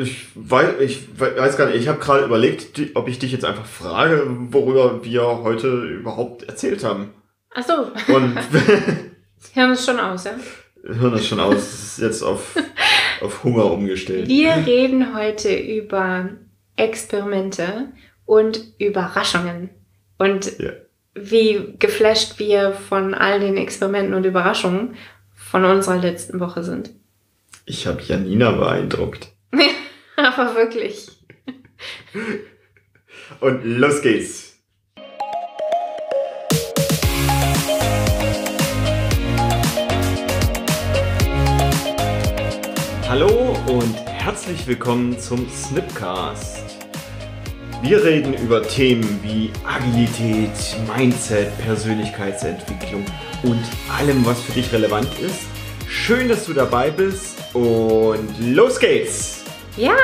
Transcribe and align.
Ich 0.00 0.26
weiß, 0.34 0.80
ich 0.80 1.08
weiß 1.18 1.56
gar 1.56 1.66
nicht, 1.66 1.76
ich 1.76 1.88
habe 1.88 1.98
gerade 1.98 2.24
überlegt, 2.24 2.80
ob 2.94 3.08
ich 3.08 3.18
dich 3.18 3.32
jetzt 3.32 3.44
einfach 3.44 3.66
frage, 3.66 4.22
worüber 4.50 5.04
wir 5.04 5.22
heute 5.42 5.68
überhaupt 5.68 6.44
erzählt 6.44 6.84
haben. 6.84 7.10
Ach 7.54 7.64
so. 7.64 8.12
Und 8.14 8.36
Hören 9.54 9.70
es 9.72 9.84
schon 9.84 9.98
aus, 10.00 10.24
ja? 10.24 10.32
hören 10.84 11.12
das 11.12 11.26
schon 11.26 11.40
aus, 11.40 11.56
es 11.56 11.72
ist 11.92 11.98
jetzt 11.98 12.22
auf, 12.22 12.54
auf 13.20 13.42
Hunger 13.44 13.66
umgestellt. 13.70 14.28
Wir 14.28 14.52
reden 14.66 15.16
heute 15.16 15.54
über 15.56 16.28
Experimente 16.76 17.88
und 18.24 18.60
Überraschungen. 18.78 19.70
Und 20.18 20.58
Ja. 20.58 20.70
wie 21.14 21.74
geflasht 21.78 22.38
wir 22.38 22.72
von 22.72 23.14
all 23.14 23.40
den 23.40 23.56
Experimenten 23.56 24.14
und 24.14 24.24
Überraschungen 24.24 24.94
von 25.34 25.64
unserer 25.64 25.96
letzten 25.96 26.38
Woche 26.40 26.62
sind. 26.62 26.90
Ich 27.66 27.86
habe 27.86 28.00
Janina 28.02 28.52
beeindruckt. 28.52 29.28
Aber 30.38 30.54
wirklich. 30.54 31.08
Und 33.40 33.64
los 33.64 34.00
geht's. 34.00 34.54
Hallo 43.08 43.56
und 43.66 43.96
herzlich 44.06 44.64
willkommen 44.68 45.18
zum 45.18 45.48
Snipcast. 45.50 46.86
Wir 47.82 48.04
reden 48.04 48.34
über 48.34 48.62
Themen 48.62 49.18
wie 49.24 49.50
Agilität, 49.66 50.52
Mindset, 50.96 51.48
Persönlichkeitsentwicklung 51.58 53.04
und 53.42 53.64
allem, 53.98 54.24
was 54.24 54.40
für 54.42 54.52
dich 54.52 54.72
relevant 54.72 55.08
ist. 55.18 55.48
Schön, 55.88 56.28
dass 56.28 56.46
du 56.46 56.52
dabei 56.52 56.92
bist 56.92 57.34
und 57.54 58.38
los 58.38 58.78
geht's! 58.78 59.37
Ja, 59.78 59.96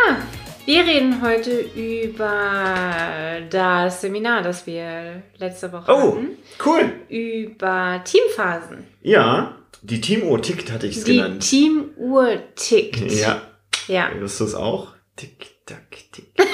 wir 0.66 0.80
reden 0.84 1.20
heute 1.20 1.50
über 1.74 3.40
das 3.50 4.00
Seminar, 4.00 4.42
das 4.42 4.66
wir 4.66 5.22
letzte 5.38 5.72
Woche 5.72 5.90
Oh, 5.92 6.12
hatten. 6.16 6.28
cool! 6.64 6.92
Über 7.08 8.00
Teamphasen. 8.04 8.84
Ja, 9.02 9.56
die 9.82 10.00
Teamuhr 10.00 10.40
tickt, 10.40 10.70
hatte 10.72 10.86
ich 10.86 10.96
es 10.98 11.04
Die 11.04 11.16
genannt. 11.16 11.40
Teamuhr 11.48 12.38
tickt. 12.54 13.10
Ja, 13.12 13.42
Ja. 13.88 14.10
Hörst 14.16 14.40
du 14.40 14.44
es 14.44 14.54
auch? 14.54 14.92
Tick, 15.16 15.46
tack, 15.66 15.90
tick, 16.12 16.34
tack, 16.36 16.46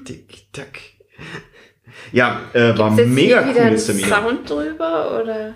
tick, 0.04 0.52
tack. 0.52 0.78
Ja, 2.12 2.42
äh, 2.52 2.76
war 2.78 2.92
Ist 2.92 2.98
jetzt 2.98 3.08
mega 3.08 3.44
hier 3.44 3.54
cooles 3.62 3.86
Seminar. 3.86 4.22
Sound 4.22 4.48
drüber 4.50 5.20
oder? 5.22 5.54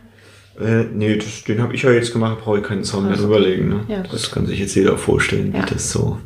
Äh, 0.61 0.85
nee, 0.93 1.17
das, 1.17 1.45
den 1.45 1.63
habe 1.63 1.75
ich 1.75 1.83
ja 1.83 1.93
jetzt 1.93 2.13
gemacht, 2.13 2.39
brauche 2.43 2.59
ich 2.59 2.65
keinen 2.65 2.85
Sound 2.85 3.09
mehr 3.09 3.17
drüberlegen. 3.17 3.69
Ne? 3.69 3.85
Ja, 3.89 4.03
das 4.03 4.31
kann 4.31 4.47
sich 4.47 4.59
jetzt 4.59 4.75
jeder 4.75 4.99
vorstellen, 4.99 5.53
Ja. 5.55 5.63
wie 5.63 5.71
das 5.75 5.91
so. 5.93 6.19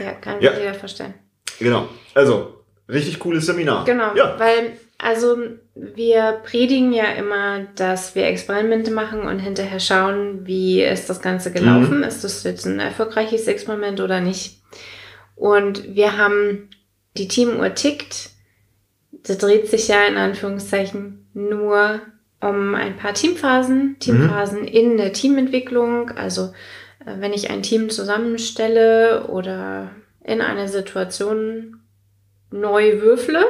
Ja, 0.00 0.12
kann 0.12 0.40
Ja. 0.40 0.52
jeder 0.58 0.74
verstehen. 0.74 1.14
Genau. 1.58 1.88
Also, 2.14 2.64
richtig 2.88 3.18
cooles 3.18 3.46
Seminar. 3.46 3.84
Genau, 3.84 4.14
Ja. 4.14 4.38
weil 4.38 4.78
also 5.02 5.38
wir 5.74 6.42
predigen 6.44 6.92
ja 6.92 7.06
immer, 7.12 7.60
dass 7.74 8.14
wir 8.14 8.26
Experimente 8.26 8.90
machen 8.90 9.22
und 9.22 9.38
hinterher 9.38 9.80
schauen, 9.80 10.46
wie 10.46 10.82
ist 10.82 11.08
das 11.08 11.22
Ganze 11.22 11.52
gelaufen. 11.52 11.98
Mhm. 11.98 12.02
Ist 12.04 12.22
das 12.22 12.44
jetzt 12.44 12.66
ein 12.66 12.80
erfolgreiches 12.80 13.46
Experiment 13.46 14.00
oder 14.00 14.20
nicht? 14.20 14.60
Und 15.36 15.94
wir 15.94 16.18
haben 16.18 16.68
die 17.16 17.28
Teamuhr 17.28 17.74
tickt. 17.74 18.30
Das 19.10 19.38
dreht 19.38 19.68
sich 19.68 19.88
ja 19.88 20.04
in 20.04 20.16
Anführungszeichen 20.18 21.30
nur 21.32 22.00
um 22.42 22.74
ein 22.74 22.96
paar 22.96 23.14
Teamphasen, 23.14 23.96
Teamphasen 24.00 24.64
in 24.66 24.96
der 24.98 25.12
Teamentwicklung. 25.14 26.10
Also 26.10 26.52
wenn 27.04 27.32
ich 27.32 27.50
ein 27.50 27.62
Team 27.62 27.90
zusammenstelle 27.90 29.26
oder 29.28 29.90
in 30.22 30.40
einer 30.40 30.68
Situation 30.68 31.80
neu 32.50 33.00
würfle, 33.00 33.44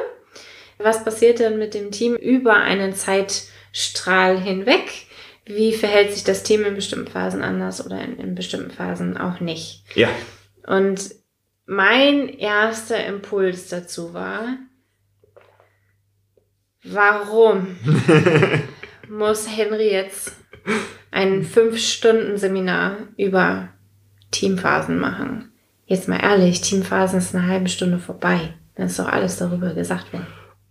was 0.77 1.03
passiert 1.03 1.39
denn 1.39 1.59
mit 1.59 1.73
dem 1.73 1.91
Team 1.91 2.15
über 2.15 2.55
einen 2.55 2.93
Zeitstrahl 2.93 4.39
hinweg? 4.39 4.89
Wie 5.45 5.73
verhält 5.73 6.13
sich 6.13 6.23
das 6.23 6.43
Team 6.43 6.63
in 6.65 6.75
bestimmten 6.75 7.11
Phasen 7.11 7.41
anders 7.41 7.85
oder 7.85 8.01
in, 8.01 8.17
in 8.17 8.35
bestimmten 8.35 8.71
Phasen 8.71 9.17
auch 9.17 9.39
nicht? 9.39 9.83
Ja. 9.95 10.09
Und 10.65 11.13
mein 11.65 12.29
erster 12.29 13.05
Impuls 13.05 13.69
dazu 13.69 14.13
war, 14.13 14.57
warum 16.83 17.77
muss 19.09 19.47
Henry 19.47 19.91
jetzt 19.91 20.33
ein 21.11 21.43
Fünf-Stunden-Seminar 21.43 22.97
über 23.17 23.69
Teamphasen 24.31 24.99
machen? 24.99 25.51
Jetzt 25.85 26.07
mal 26.07 26.19
ehrlich, 26.21 26.61
Teamphasen 26.61 27.19
ist 27.19 27.35
eine 27.35 27.47
halbe 27.47 27.69
Stunde 27.69 27.99
vorbei. 27.99 28.53
Dann 28.75 28.87
ist 28.87 28.97
doch 28.97 29.07
alles 29.09 29.37
darüber 29.37 29.73
gesagt 29.73 30.13
worden. 30.13 30.27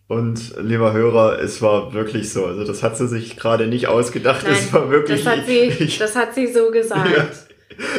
Und 0.09 0.55
lieber 0.61 0.93
Hörer, 0.93 1.39
es 1.41 1.63
war 1.63 1.93
wirklich 1.93 2.33
so. 2.33 2.47
Also 2.47 2.65
das 2.65 2.83
hat 2.83 2.97
sie 2.97 3.07
sich 3.07 3.37
gerade 3.37 3.67
nicht 3.69 3.87
ausgedacht. 3.87 4.43
Nein, 4.45 4.55
es 4.59 4.73
war 4.73 4.91
wirklich. 4.91 5.23
Das 5.23 5.37
hat 5.39 5.47
sie, 5.47 5.59
ich, 5.61 5.99
das 5.99 6.17
hat 6.17 6.35
sie 6.35 6.47
so 6.49 6.71
gesagt. 6.73 7.09
Ja, 7.17 7.29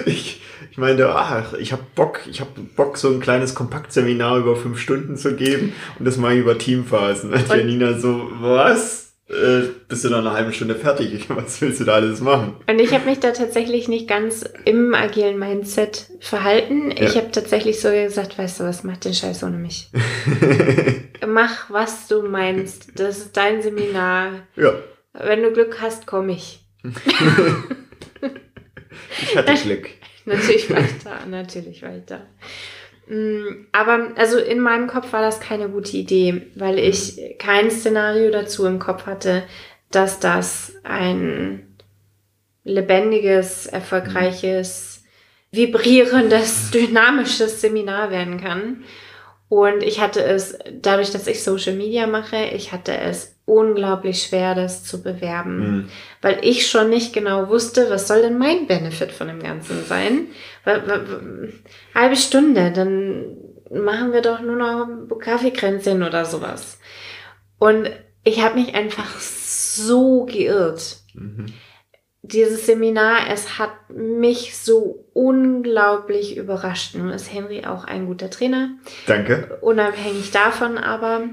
ich, 0.06 0.42
ich 0.72 0.78
meinte, 0.78 1.10
ach, 1.16 1.54
ich 1.54 1.72
habe 1.72 1.84
Bock, 1.96 2.20
ich 2.30 2.42
habe 2.42 2.52
Bock, 2.76 2.98
so 2.98 3.08
ein 3.10 3.22
kleines 3.22 3.56
Kompaktseminar 3.56 4.40
über 4.40 4.56
fünf 4.58 4.80
Stunden 4.80 5.16
zu 5.16 5.36
geben 5.36 5.72
und 6.00 6.06
das 6.06 6.18
mal 6.18 6.36
über 6.36 6.58
Teamphasen. 6.58 7.32
Und 7.32 7.50
Und- 7.50 7.58
Janina 7.58 7.98
so, 7.98 8.30
was? 8.42 9.11
Äh, 9.32 9.70
bist 9.88 10.04
du 10.04 10.10
noch 10.10 10.18
eine 10.20 10.32
halbe 10.34 10.52
Stunde 10.52 10.76
fertig? 10.76 11.26
Was 11.30 11.62
willst 11.62 11.80
du 11.80 11.86
da 11.86 11.94
alles 11.94 12.20
machen? 12.20 12.58
Und 12.68 12.80
ich 12.80 12.94
habe 12.94 13.06
mich 13.10 13.20
da 13.20 13.32
tatsächlich 13.32 13.88
nicht 13.88 14.08
ganz 14.08 14.44
im 14.66 14.94
agilen 14.94 15.40
Mindset 15.40 16.08
verhalten. 16.20 16.92
Ich 16.92 17.16
Ja. 17.16 17.22
habe 17.22 17.32
tatsächlich 17.32 17.80
so 17.80 17.90
gesagt, 17.92 18.38
weißt 18.38 18.60
du 18.60 18.64
was, 18.66 18.84
mach 18.84 18.98
den 18.98 19.14
Scheiß 19.14 19.44
ohne 19.44 19.58
mich. 19.58 19.90
Mach, 21.28 21.70
was 21.70 22.08
du 22.08 22.24
meinst. 22.24 23.00
Das 23.00 23.20
ist 23.20 23.38
dein 23.38 23.62
Seminar. 23.62 24.32
ja, 24.56 24.74
Wenn 25.14 25.44
du 25.44 25.52
Glück 25.54 25.78
hast, 25.80 26.08
komme 26.08 26.32
ich. 26.34 26.66
ich 29.22 29.36
hatte 29.38 29.54
Glück. 29.64 29.90
Natürlich 30.26 30.70
war 30.70 30.80
ich 30.80 31.04
da, 31.04 31.26
natürlich 31.28 31.82
war 31.82 31.96
ich 31.96 32.06
da. 32.06 32.22
Mm, 33.12 33.68
Aber 33.74 34.14
also 34.16 34.38
in 34.40 34.62
meinem 34.62 34.88
Kopf 34.88 35.12
war 35.12 35.22
das 35.22 35.42
keine 35.42 35.68
gute 35.68 35.98
Idee, 35.98 36.44
weil 36.56 36.80
ich 36.80 37.36
kein 37.40 37.70
Szenario 37.70 38.32
dazu 38.32 38.66
im 38.66 38.80
Kopf 38.80 39.06
hatte, 39.06 39.44
dass 39.92 40.22
das 40.22 40.72
ein 40.84 41.76
lebendiges, 42.64 43.66
erfolgreiches, 43.68 45.04
vibrierendes, 45.52 46.72
dynamisches 46.74 47.60
Seminar 47.60 48.12
werden 48.12 48.40
kann. 48.40 48.86
Und 49.50 49.84
ich 49.84 50.00
hatte 50.00 50.24
es, 50.24 50.58
dadurch, 50.72 51.12
dass 51.12 51.28
ich 51.28 51.44
Social 51.44 51.76
Media 51.76 52.08
mache, 52.08 52.46
ich 52.46 52.72
hatte 52.72 52.96
es 52.98 53.31
unglaublich 53.52 54.24
schwer, 54.24 54.56
das 54.56 54.84
zu 54.84 55.04
bewerben 55.04 55.58
Mhm. 55.60 55.90
weil 56.22 56.40
ich 56.42 56.68
schon 56.68 56.90
nicht 56.90 57.14
genau 57.14 57.50
wusste, 57.50 57.90
was 57.90 58.08
soll 58.08 58.22
denn 58.22 58.38
mein 58.38 58.66
Benefit 58.68 59.12
von 59.12 59.28
dem 59.28 59.42
Ganzen 59.44 59.84
sein. 59.86 60.28
Halbe 61.94 62.16
Stunde, 62.16 62.72
dann 62.72 63.38
machen 63.72 64.14
wir 64.14 64.22
doch 64.22 64.42
nur 64.42 64.56
noch 64.56 64.88
Kaffeekränzchen 65.20 66.04
oder 66.04 66.26
sowas. 66.26 66.80
Und 67.60 67.90
ich 68.24 68.42
habe 68.44 68.60
mich 68.60 68.74
einfach 68.76 69.20
so 69.20 70.26
geirrt. 70.26 70.98
Mhm. 71.14 71.48
Dieses 72.24 72.68
Seminar, 72.68 73.30
es 73.32 73.58
hat 73.58 73.72
mich 73.90 74.56
so 74.56 75.08
unglaublich 75.14 76.38
überrascht. 76.38 76.96
Nun 76.96 77.10
ist 77.10 77.34
Henry 77.34 77.66
auch 77.66 77.84
ein 77.84 78.06
guter 78.06 78.30
Trainer 78.30 78.70
Danke. 79.08 79.58
unabhängig 79.62 80.30
davon 80.32 80.78
aber 80.78 81.30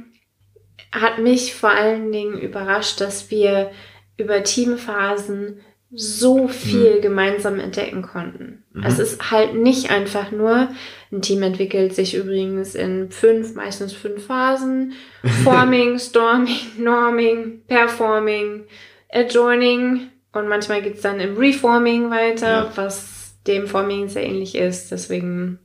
hat 0.93 1.19
mich 1.19 1.54
vor 1.54 1.71
allen 1.71 2.10
Dingen 2.12 2.38
überrascht, 2.38 3.00
dass 3.00 3.31
wir 3.31 3.71
über 4.16 4.43
Teamphasen 4.43 5.60
so 5.91 6.49
viel 6.49 7.00
gemeinsam 7.00 7.59
entdecken 7.60 8.03
konnten. 8.03 8.62
Mhm. 8.75 8.84
Es 8.84 8.99
ist 8.99 9.31
halt 9.31 9.54
nicht 9.54 9.91
einfach 9.91 10.31
nur, 10.32 10.69
ein 11.11 11.23
Team 11.23 11.43
entwickelt 11.43 11.94
sich 11.94 12.14
übrigens 12.14 12.75
in 12.75 13.11
fünf, 13.11 13.55
meistens 13.55 13.94
fünf 13.94 14.26
Phasen. 14.26 14.93
Forming, 15.44 15.99
Storming, 15.99 16.56
Norming, 16.79 17.62
Performing, 17.67 18.64
Adjoining 19.11 20.08
und 20.32 20.49
manchmal 20.49 20.82
geht's 20.82 21.00
dann 21.00 21.20
im 21.20 21.37
Reforming 21.38 22.11
weiter, 22.11 22.46
Ja. 22.46 22.73
was 22.75 23.34
dem 23.46 23.67
Forming 23.67 24.08
sehr 24.08 24.26
ähnlich 24.26 24.55
ist. 24.56 24.93
Deswegen 24.93 25.58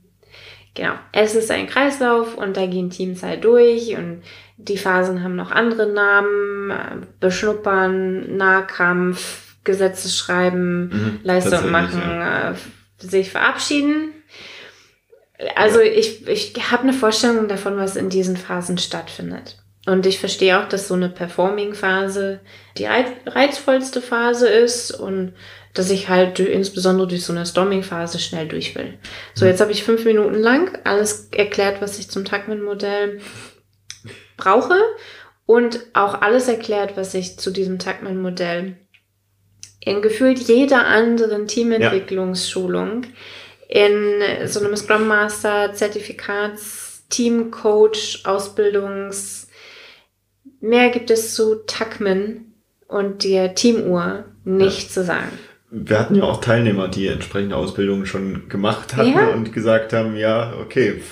Genau. 0.74 0.94
Es 1.12 1.34
ist 1.34 1.50
ein 1.50 1.68
Kreislauf 1.68 2.36
und 2.36 2.56
da 2.56 2.66
gehen 2.66 2.90
Teams 2.90 3.22
halt 3.22 3.44
durch 3.44 3.96
und 3.96 4.22
die 4.56 4.76
Phasen 4.76 5.22
haben 5.22 5.36
noch 5.36 5.50
andere 5.50 5.86
Namen, 5.86 7.06
Beschnuppern, 7.20 8.36
Nahkampf, 8.36 9.54
Gesetze 9.64 10.08
schreiben, 10.08 10.88
Mhm. 10.88 11.20
Leistung 11.22 11.70
machen, 11.70 12.02
ja. 12.02 12.50
äh, 12.50 12.54
sich 12.98 13.30
verabschieden. 13.30 14.12
Also 15.56 15.80
ich, 15.80 16.26
ich 16.28 16.54
habe 16.70 16.84
eine 16.84 16.92
Vorstellung 16.92 17.48
davon, 17.48 17.76
was 17.76 17.96
in 17.96 18.08
diesen 18.08 18.36
Phasen 18.36 18.78
stattfindet. 18.78 19.58
Und 19.86 20.06
ich 20.06 20.18
verstehe 20.18 20.58
auch, 20.58 20.68
dass 20.68 20.88
so 20.88 20.94
eine 20.94 21.08
Performing-Phase 21.08 22.40
die 22.78 22.86
reizvollste 22.86 24.00
Phase 24.00 24.48
ist 24.48 24.92
und 24.92 25.34
dass 25.74 25.90
ich 25.90 26.08
halt 26.08 26.38
insbesondere 26.38 27.08
durch 27.08 27.24
so 27.24 27.32
eine 27.32 27.44
Storming-Phase 27.44 28.20
schnell 28.20 28.48
durch 28.48 28.74
will. 28.76 28.94
So, 29.34 29.44
jetzt 29.44 29.60
habe 29.60 29.72
ich 29.72 29.82
fünf 29.82 30.04
Minuten 30.04 30.38
lang 30.38 30.78
alles 30.84 31.28
erklärt, 31.32 31.82
was 31.82 31.98
ich 31.98 32.08
zum 32.08 32.24
Tuckman-Modell 32.24 33.20
brauche 34.36 34.78
und 35.46 35.80
auch 35.92 36.22
alles 36.22 36.48
erklärt, 36.48 36.96
was 36.96 37.12
ich 37.14 37.38
zu 37.38 37.50
diesem 37.50 37.78
Tuckman-Modell 37.78 38.76
in 39.80 40.00
gefühlt 40.00 40.38
jeder 40.38 40.86
anderen 40.86 41.46
Teamentwicklungsschulung, 41.46 43.04
ja. 43.68 43.86
in 43.86 44.48
so 44.48 44.60
einem 44.60 44.76
Scrum 44.76 45.06
Master, 45.06 45.74
Zertifikats, 45.74 47.04
Team 47.10 47.50
Coach, 47.50 48.22
Ausbildungs, 48.24 49.48
mehr 50.60 50.88
gibt 50.88 51.10
es 51.10 51.34
zu 51.34 51.56
Tuckman 51.66 52.54
und 52.88 53.24
der 53.24 53.54
Teamuhr 53.54 54.24
nicht 54.44 54.84
ja. 54.84 54.88
zu 54.88 55.04
sagen. 55.04 55.38
Wir 55.76 55.98
hatten 55.98 56.14
ja 56.14 56.22
auch 56.22 56.40
Teilnehmer, 56.40 56.88
die 56.88 57.08
entsprechende 57.08 57.56
Ausbildungen 57.56 58.06
schon 58.06 58.48
gemacht 58.48 58.96
hatten 58.96 59.12
ja. 59.12 59.28
und 59.28 59.52
gesagt 59.52 59.92
haben, 59.92 60.16
ja, 60.16 60.54
okay, 60.60 61.02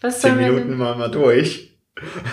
Was 0.00 0.20
zehn 0.20 0.36
Minuten 0.36 0.76
mal 0.76 0.96
mal 0.96 1.10
durch. 1.10 1.78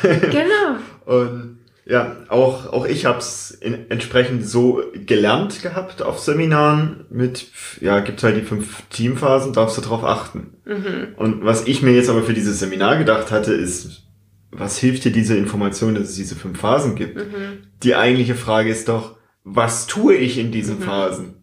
Genau. 0.02 0.78
und 1.06 1.58
ja, 1.90 2.18
auch, 2.28 2.74
auch 2.74 2.86
ich 2.86 3.06
habe 3.06 3.20
es 3.20 3.52
entsprechend 3.62 4.46
so 4.46 4.82
gelernt 4.94 5.62
gehabt 5.62 6.02
auf 6.02 6.20
Seminaren 6.20 7.06
mit, 7.10 7.48
ja, 7.80 8.02
gibt 8.02 8.22
halt 8.24 8.36
die 8.36 8.42
fünf 8.42 8.84
Teamphasen, 8.90 9.54
darfst 9.54 9.78
du 9.78 9.82
drauf 9.82 10.04
achten. 10.04 10.58
Mhm. 10.66 11.16
Und 11.16 11.46
was 11.46 11.66
ich 11.66 11.82
mir 11.82 11.94
jetzt 11.94 12.10
aber 12.10 12.24
für 12.24 12.34
dieses 12.34 12.60
Seminar 12.60 12.98
gedacht 12.98 13.32
hatte, 13.32 13.54
ist, 13.54 14.04
was 14.52 14.78
hilft 14.78 15.06
dir 15.06 15.14
diese 15.14 15.38
Information, 15.38 15.96
dass 15.96 16.10
es 16.10 16.16
diese 16.16 16.36
fünf 16.36 16.60
Phasen 16.60 16.96
gibt? 16.96 17.16
Mhm. 17.16 17.68
Die 17.84 17.96
eigentliche 17.96 18.36
Frage 18.36 18.70
ist 18.70 18.90
doch, 18.90 19.16
was 19.46 19.88
tue 19.88 20.16
ich 20.16 20.38
in 20.38 20.52
diesen 20.52 20.80
mhm. 20.80 20.84
Phasen? 20.84 21.37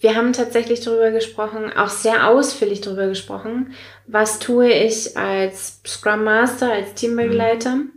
Wir 0.00 0.14
haben 0.14 0.32
tatsächlich 0.32 0.80
darüber 0.80 1.10
gesprochen, 1.10 1.72
auch 1.76 1.88
sehr 1.88 2.28
ausführlich 2.28 2.80
darüber 2.80 3.08
gesprochen, 3.08 3.74
was 4.06 4.38
tue 4.38 4.70
ich 4.70 5.16
als 5.16 5.80
Scrum 5.84 6.22
Master, 6.22 6.72
als 6.72 6.94
Teambegleiter 6.94 7.76
mhm. 7.76 7.90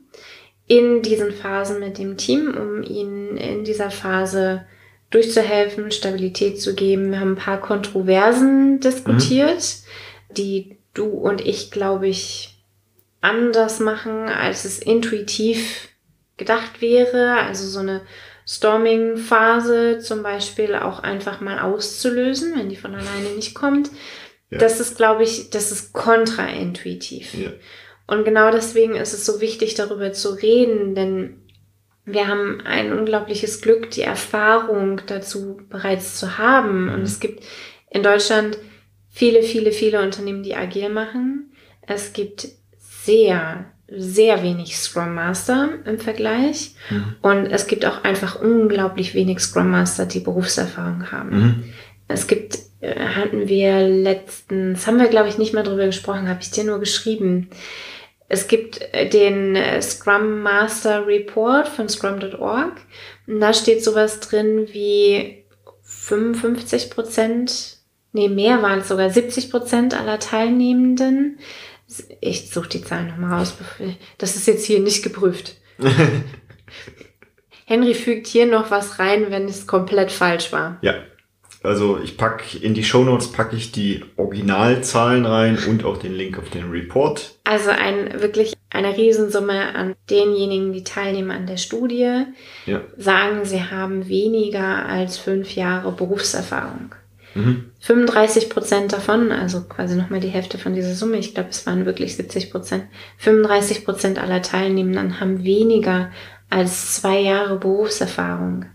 in 0.65 1.01
diesen 1.03 1.31
Phasen 1.31 1.79
mit 1.79 1.99
dem 1.99 2.17
Team, 2.17 2.55
um 2.57 2.81
ihnen 2.81 3.37
in 3.37 3.63
dieser 3.63 3.91
Phase 3.91 4.65
durchzuhelfen, 5.11 5.91
Stabilität 5.91 6.59
zu 6.59 6.73
geben. 6.73 7.11
Wir 7.11 7.19
haben 7.19 7.33
ein 7.33 7.35
paar 7.35 7.61
Kontroversen 7.61 8.79
diskutiert, 8.79 9.59
mhm. 9.59 10.33
die 10.33 10.77
du 10.95 11.05
und 11.05 11.41
ich, 11.45 11.69
glaube 11.69 12.07
ich, 12.07 12.63
anders 13.19 13.79
machen, 13.79 14.27
als 14.27 14.65
es 14.65 14.79
intuitiv 14.79 15.89
gedacht 16.37 16.81
wäre. 16.81 17.35
Also 17.41 17.67
so 17.67 17.79
eine 17.79 18.01
Storming-Phase 18.47 19.99
zum 19.99 20.23
Beispiel 20.23 20.75
auch 20.75 20.99
einfach 20.99 21.41
mal 21.41 21.59
auszulösen, 21.59 22.53
wenn 22.55 22.69
die 22.69 22.75
von 22.75 22.93
alleine 22.93 23.29
nicht 23.35 23.53
kommt. 23.53 23.89
Ja. 24.49 24.57
Das 24.57 24.79
ist, 24.79 24.97
glaube 24.97 25.23
ich, 25.23 25.49
das 25.49 25.71
ist 25.71 25.93
kontraintuitiv. 25.93 27.33
Ja. 27.33 27.51
Und 28.07 28.25
genau 28.25 28.51
deswegen 28.51 28.95
ist 28.95 29.13
es 29.13 29.25
so 29.25 29.39
wichtig, 29.39 29.75
darüber 29.75 30.11
zu 30.11 30.31
reden, 30.31 30.95
denn 30.95 31.41
wir 32.03 32.27
haben 32.27 32.61
ein 32.61 32.97
unglaubliches 32.97 33.61
Glück, 33.61 33.91
die 33.91 34.01
Erfahrung 34.01 35.01
dazu 35.07 35.61
bereits 35.69 36.17
zu 36.17 36.37
haben. 36.37 36.85
Mhm. 36.85 36.93
Und 36.93 37.01
es 37.03 37.19
gibt 37.19 37.43
in 37.89 38.03
Deutschland 38.03 38.57
viele, 39.09 39.43
viele, 39.43 39.71
viele 39.71 40.01
Unternehmen, 40.01 40.43
die 40.43 40.55
agil 40.55 40.89
machen. 40.89 41.53
Es 41.81 42.13
gibt 42.13 42.47
sehr 42.77 43.70
sehr 43.93 44.41
wenig 44.41 44.77
Scrum 44.77 45.13
Master 45.13 45.69
im 45.85 45.99
Vergleich. 45.99 46.75
Mhm. 46.89 47.15
Und 47.21 47.45
es 47.47 47.67
gibt 47.67 47.85
auch 47.85 48.03
einfach 48.03 48.41
unglaublich 48.41 49.13
wenig 49.13 49.39
Scrum 49.39 49.69
Master, 49.69 50.05
die 50.05 50.21
Berufserfahrung 50.21 51.11
haben. 51.11 51.39
Mhm. 51.39 51.63
Es 52.07 52.27
gibt, 52.27 52.59
äh, 52.79 52.95
hatten 53.15 53.47
wir 53.47 53.87
letztens, 53.87 54.87
haben 54.87 54.99
wir 54.99 55.07
glaube 55.07 55.29
ich 55.29 55.37
nicht 55.37 55.53
mehr 55.53 55.63
drüber 55.63 55.85
gesprochen, 55.85 56.29
habe 56.29 56.41
ich 56.41 56.51
dir 56.51 56.63
nur 56.63 56.79
geschrieben. 56.79 57.49
Es 58.29 58.47
gibt 58.47 58.81
äh, 58.93 59.09
den 59.09 59.57
äh, 59.57 59.81
Scrum 59.81 60.41
Master 60.41 61.05
Report 61.05 61.67
von 61.67 61.89
scrum.org. 61.89 62.81
Und 63.27 63.39
da 63.41 63.53
steht 63.53 63.83
sowas 63.83 64.21
drin 64.21 64.67
wie 64.71 65.43
55 65.83 66.89
Prozent, 66.89 67.77
nee, 68.13 68.29
mehr 68.29 68.61
waren 68.61 68.79
es 68.79 68.87
sogar 68.87 69.09
70 69.09 69.51
Prozent 69.51 69.99
aller 69.99 70.19
Teilnehmenden 70.19 71.39
ich 72.19 72.49
suche 72.49 72.69
die 72.69 72.83
Zahlen 72.83 73.07
nochmal 73.07 73.39
raus. 73.39 73.55
Das 74.17 74.35
ist 74.35 74.47
jetzt 74.47 74.65
hier 74.65 74.79
nicht 74.79 75.03
geprüft. 75.03 75.55
Henry 77.65 77.93
fügt 77.93 78.27
hier 78.27 78.45
noch 78.45 78.69
was 78.71 78.99
rein, 78.99 79.27
wenn 79.29 79.45
es 79.45 79.67
komplett 79.67 80.11
falsch 80.11 80.51
war. 80.51 80.77
Ja. 80.81 80.95
Also 81.63 81.99
ich 82.03 82.17
packe 82.17 82.57
in 82.57 82.73
die 82.73 82.83
Shownotes 82.83 83.31
packe 83.31 83.55
ich 83.55 83.71
die 83.71 84.03
Originalzahlen 84.17 85.25
rein 85.27 85.59
und 85.69 85.85
auch 85.85 85.97
den 85.97 86.13
Link 86.13 86.39
auf 86.39 86.49
den 86.49 86.71
Report. 86.71 87.35
Also 87.43 87.69
ein 87.69 88.19
wirklich 88.19 88.53
eine 88.71 88.97
Riesensumme 88.97 89.75
an 89.75 89.95
denjenigen, 90.09 90.73
die 90.73 90.83
teilnehmen 90.83 91.29
an 91.29 91.45
der 91.45 91.57
Studie, 91.57 92.25
ja. 92.65 92.81
sagen, 92.97 93.45
sie 93.45 93.63
haben 93.63 94.07
weniger 94.07 94.85
als 94.87 95.17
fünf 95.17 95.55
Jahre 95.55 95.91
Berufserfahrung. 95.91 96.95
35 97.79 98.49
Prozent 98.49 98.93
davon, 98.93 99.31
also 99.31 99.61
quasi 99.61 99.95
nochmal 99.95 100.19
die 100.19 100.27
Hälfte 100.27 100.57
von 100.57 100.73
dieser 100.73 100.93
Summe, 100.93 101.17
ich 101.17 101.33
glaube, 101.33 101.49
es 101.49 101.65
waren 101.65 101.85
wirklich 101.85 102.15
70 102.15 102.51
Prozent, 102.51 102.85
35 103.17 103.85
Prozent 103.85 104.19
aller 104.19 104.41
Teilnehmenden 104.41 105.19
haben 105.19 105.43
weniger 105.43 106.11
als 106.49 106.95
zwei 106.95 107.19
Jahre 107.19 107.57
Berufserfahrung. 107.57 108.65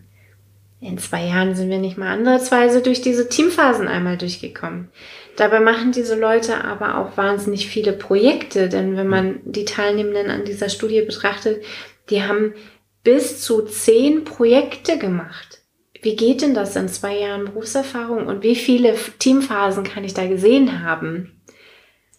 In 0.81 0.99
zwei 0.99 1.27
Jahren 1.27 1.55
sind 1.55 1.71
wir 1.71 1.79
nicht 1.79 1.99
mal 1.99 2.13
andersweise 2.13 2.83
durch 2.83 3.01
diese 3.01 3.29
Teamphasen 3.29 3.89
einmal 3.89 4.17
durchgekommen. 4.17 4.89
Dabei 5.37 5.61
machen 5.61 5.93
diese 5.93 6.19
Leute 6.19 6.65
aber 6.65 6.99
auch 6.99 7.17
wahnsinnig 7.17 7.67
viele 7.67 7.93
Projekte, 7.93 8.69
denn 8.69 8.97
wenn 8.97 9.09
man 9.09 9.41
die 9.45 9.65
Teilnehmenden 9.65 10.31
an 10.31 10.45
dieser 10.45 10.69
Studie 10.69 11.03
betrachtet, 11.03 11.63
die 12.09 12.23
haben 12.23 12.55
bis 13.03 13.41
zu 13.43 13.63
zehn 13.63 14.25
Projekte 14.25 14.99
gemacht. 14.99 15.61
Wie 16.03 16.17
geht 16.17 16.43
denn 16.43 16.55
das 16.55 16.77
in 16.77 16.89
zwei 16.89 17.19
Jahren 17.19 17.47
Berufserfahrung 17.47 18.27
und 18.27 18.43
wie 18.43 18.57
viele 18.57 18.95
Teamphasen 19.19 19.85
kann 19.85 20.05
ich 20.05 20.15
da 20.15 20.27
gesehen 20.27 20.83
haben? 20.83 21.33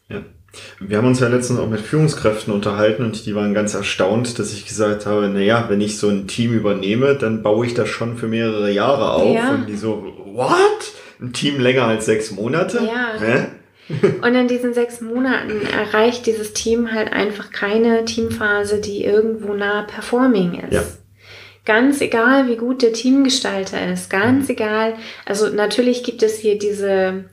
Ja. 0.10 0.24
Wir 0.80 0.98
haben 0.98 1.08
uns 1.08 1.20
ja 1.20 1.28
letztens 1.28 1.60
auch 1.60 1.70
mit 1.70 1.82
Führungskräften 1.82 2.54
unterhalten 2.54 3.04
und 3.04 3.26
die 3.26 3.36
waren 3.36 3.54
ganz 3.54 3.74
erstaunt, 3.74 4.40
dass 4.40 4.54
ich 4.54 4.66
gesagt 4.66 5.06
habe, 5.06 5.28
naja, 5.28 5.66
wenn 5.70 5.82
ich 5.82 5.98
so 5.98 6.10
ein 6.10 6.28
Team 6.28 6.54
übernehme, 6.54 7.16
dann 7.16 7.44
baue 7.44 7.66
ich 7.66 7.74
das 7.74 7.90
schon 7.90 8.18
für 8.18 8.28
mehrere 8.28 8.72
Jahre 8.72 9.12
auf. 9.12 9.36
Ja. 9.36 9.52
Und 9.52 9.68
die 9.68 9.76
so, 9.76 10.04
what? 10.26 10.94
Ein 11.20 11.34
Team 11.34 11.60
länger 11.60 11.84
als 11.84 12.06
sechs 12.06 12.32
Monate? 12.32 12.80
Ja. 12.80 13.20
Hä? 13.20 13.48
Und 14.22 14.36
in 14.36 14.48
diesen 14.48 14.74
sechs 14.74 15.02
Monaten 15.02 15.62
erreicht 15.66 16.26
dieses 16.26 16.54
Team 16.54 16.92
halt 16.92 17.12
einfach 17.14 17.52
keine 17.52 18.04
Teamphase, 18.06 18.82
die 18.82 19.04
irgendwo 19.04 19.54
nah 19.54 19.84
performing 19.84 20.60
ist. 20.60 20.74
Ja. 20.74 20.84
Ganz 21.68 22.00
egal, 22.00 22.48
wie 22.48 22.56
gut 22.56 22.82
der 22.82 22.94
Teamgestalter 22.94 23.92
ist, 23.92 24.10
ganz 24.10 24.46
mhm. 24.46 24.54
egal. 24.54 24.94
Also 25.26 25.50
natürlich 25.50 26.02
gibt 26.02 26.24
es 26.24 26.40
hier 26.40 26.58
diese 26.58 27.26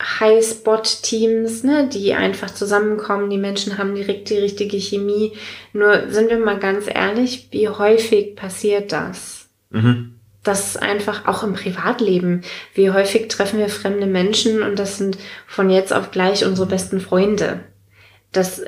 High-Spot-Teams, 0.00 1.64
ne, 1.64 1.88
die 1.92 2.14
einfach 2.14 2.54
zusammenkommen, 2.54 3.30
die 3.30 3.36
Menschen 3.36 3.76
haben 3.76 3.96
direkt 3.96 4.30
die 4.30 4.38
richtige 4.38 4.76
Chemie. 4.76 5.32
Nur 5.72 6.08
sind 6.10 6.30
wir 6.30 6.38
mal 6.38 6.60
ganz 6.60 6.86
ehrlich, 6.86 7.48
wie 7.50 7.68
häufig 7.68 8.36
passiert 8.36 8.92
das? 8.92 9.48
Mhm. 9.70 10.20
Das 10.44 10.76
einfach 10.76 11.26
auch 11.26 11.42
im 11.42 11.54
Privatleben. 11.54 12.42
Wie 12.74 12.92
häufig 12.92 13.26
treffen 13.26 13.58
wir 13.58 13.68
fremde 13.68 14.06
Menschen 14.06 14.62
und 14.62 14.78
das 14.78 14.98
sind 14.98 15.18
von 15.48 15.68
jetzt 15.68 15.92
auf 15.92 16.12
gleich 16.12 16.44
unsere 16.44 16.68
besten 16.68 17.00
Freunde. 17.00 17.64
Das 18.30 18.62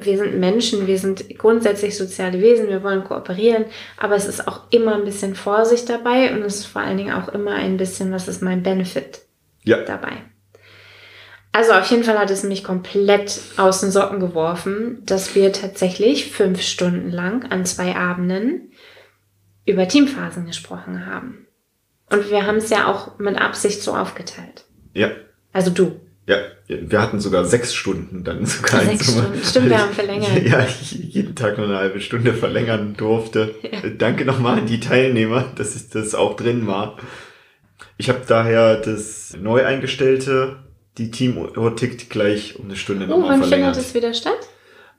wir 0.00 0.18
sind 0.18 0.38
Menschen, 0.38 0.86
wir 0.86 0.98
sind 0.98 1.38
grundsätzlich 1.38 1.96
soziale 1.96 2.40
Wesen, 2.40 2.68
wir 2.68 2.82
wollen 2.82 3.04
kooperieren, 3.04 3.64
aber 3.96 4.16
es 4.16 4.26
ist 4.26 4.46
auch 4.48 4.62
immer 4.70 4.94
ein 4.94 5.04
bisschen 5.04 5.34
Vorsicht 5.34 5.88
dabei 5.88 6.32
und 6.32 6.42
es 6.42 6.56
ist 6.56 6.66
vor 6.66 6.82
allen 6.82 6.98
Dingen 6.98 7.14
auch 7.14 7.28
immer 7.28 7.52
ein 7.52 7.76
bisschen, 7.76 8.12
was 8.12 8.28
ist 8.28 8.42
mein 8.42 8.62
Benefit 8.62 9.20
ja. 9.64 9.82
dabei. 9.82 10.12
Also 11.52 11.72
auf 11.72 11.90
jeden 11.90 12.04
Fall 12.04 12.18
hat 12.18 12.30
es 12.30 12.42
mich 12.44 12.62
komplett 12.62 13.40
aus 13.56 13.80
den 13.80 13.90
Socken 13.90 14.20
geworfen, 14.20 15.02
dass 15.04 15.34
wir 15.34 15.52
tatsächlich 15.52 16.30
fünf 16.30 16.60
Stunden 16.62 17.10
lang 17.10 17.50
an 17.50 17.64
zwei 17.64 17.96
Abenden 17.96 18.72
über 19.66 19.88
Teamphasen 19.88 20.46
gesprochen 20.46 21.06
haben. 21.06 21.46
Und 22.10 22.30
wir 22.30 22.46
haben 22.46 22.56
es 22.56 22.70
ja 22.70 22.86
auch 22.86 23.18
mit 23.18 23.36
Absicht 23.36 23.82
so 23.82 23.94
aufgeteilt. 23.94 24.64
Ja. 24.94 25.10
Also 25.52 25.70
du. 25.70 26.00
Ja, 26.28 26.36
wir 26.66 27.00
hatten 27.00 27.20
sogar 27.20 27.46
sechs 27.46 27.72
Stunden 27.72 28.22
dann 28.22 28.44
sogar. 28.44 28.82
Sechs 28.84 29.10
Stunden. 29.10 29.42
Stimmt, 29.42 29.70
wir 29.70 29.78
haben 29.78 29.94
verlängert. 29.94 30.30
Ja, 30.44 30.66
ich 30.66 30.92
jeden 30.92 31.34
Tag 31.34 31.56
nur 31.56 31.66
eine 31.66 31.78
halbe 31.78 32.02
Stunde 32.02 32.34
verlängern 32.34 32.94
durfte. 32.98 33.54
Ja. 33.62 33.88
Danke 33.88 34.26
nochmal 34.26 34.58
an 34.58 34.66
die 34.66 34.78
Teilnehmer, 34.78 35.50
dass 35.56 35.88
das 35.88 36.14
auch 36.14 36.36
drin 36.36 36.66
war. 36.66 36.98
Ich 37.96 38.10
habe 38.10 38.20
daher 38.28 38.76
das 38.76 39.38
neu 39.40 39.64
eingestellte, 39.64 40.56
die 40.98 41.10
Teamuhr 41.10 41.74
tickt 41.76 42.10
gleich 42.10 42.58
um 42.58 42.66
eine 42.66 42.76
Stunde 42.76 43.06
oh, 43.06 43.08
nochmal 43.08 43.38
verlängert. 43.38 43.42
Oh, 43.42 43.50
wann 43.50 43.74
findet 43.74 43.86
das 43.86 43.94
wieder 43.94 44.12
statt? 44.12 44.48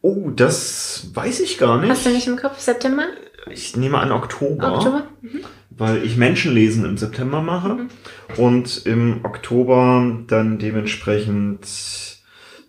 Oh, 0.02 0.32
das 0.32 1.12
weiß 1.14 1.42
ich 1.42 1.60
gar 1.60 1.80
nicht. 1.80 1.92
Hast 1.92 2.08
du 2.08 2.10
nicht 2.10 2.26
im 2.26 2.38
Kopf? 2.38 2.60
September? 2.60 3.06
Ich 3.52 3.76
nehme 3.76 3.98
an 4.00 4.12
Oktober. 4.12 4.74
Oktober? 4.76 5.08
Mhm. 5.22 5.44
Weil 5.72 6.04
ich 6.04 6.18
Menschenlesen 6.18 6.84
im 6.86 6.98
September 6.98 7.42
mache 7.42 7.70
Mhm. 7.76 7.90
und 8.38 8.86
im 8.86 9.24
Oktober 9.24 10.18
dann 10.28 10.58
dementsprechend 10.60 11.66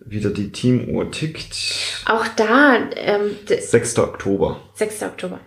wieder 0.05 0.29
die 0.31 0.51
Teamuhr 0.51 1.11
tickt. 1.11 2.03
Auch 2.05 2.25
da, 2.35 2.77
ähm, 2.95 3.31
d- 3.47 3.59
6. 3.59 3.99
Oktober. 3.99 4.61
6. 4.75 5.03
Oktober. 5.03 5.39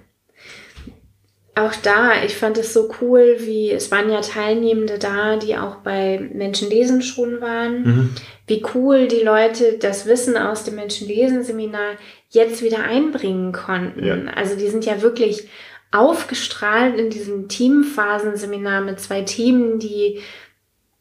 Auch 1.56 1.72
da, 1.82 2.24
ich 2.24 2.34
fand 2.36 2.58
es 2.58 2.72
so 2.74 2.90
cool, 3.00 3.36
wie 3.38 3.70
es 3.70 3.92
waren 3.92 4.10
ja 4.10 4.20
Teilnehmende 4.20 4.98
da, 4.98 5.36
die 5.36 5.56
auch 5.56 5.76
bei 5.76 6.18
Menschenlesen 6.34 7.00
schon 7.00 7.40
waren. 7.40 7.82
Mhm. 7.82 8.10
Wie 8.48 8.64
cool 8.74 9.06
die 9.06 9.20
Leute 9.22 9.78
das 9.78 10.06
Wissen 10.06 10.36
aus 10.36 10.64
dem 10.64 10.74
Menschenlesen-Seminar 10.74 11.92
jetzt 12.34 12.62
wieder 12.62 12.84
einbringen 12.84 13.52
konnten. 13.52 14.04
Ja. 14.04 14.16
Also 14.34 14.56
die 14.56 14.68
sind 14.68 14.84
ja 14.84 15.02
wirklich 15.02 15.48
aufgestrahlt 15.90 16.98
in 16.98 17.10
diesem 17.10 17.48
Teamphasenseminar 17.48 18.80
mit 18.80 19.00
zwei 19.00 19.22
Themen, 19.22 19.78
die 19.78 20.20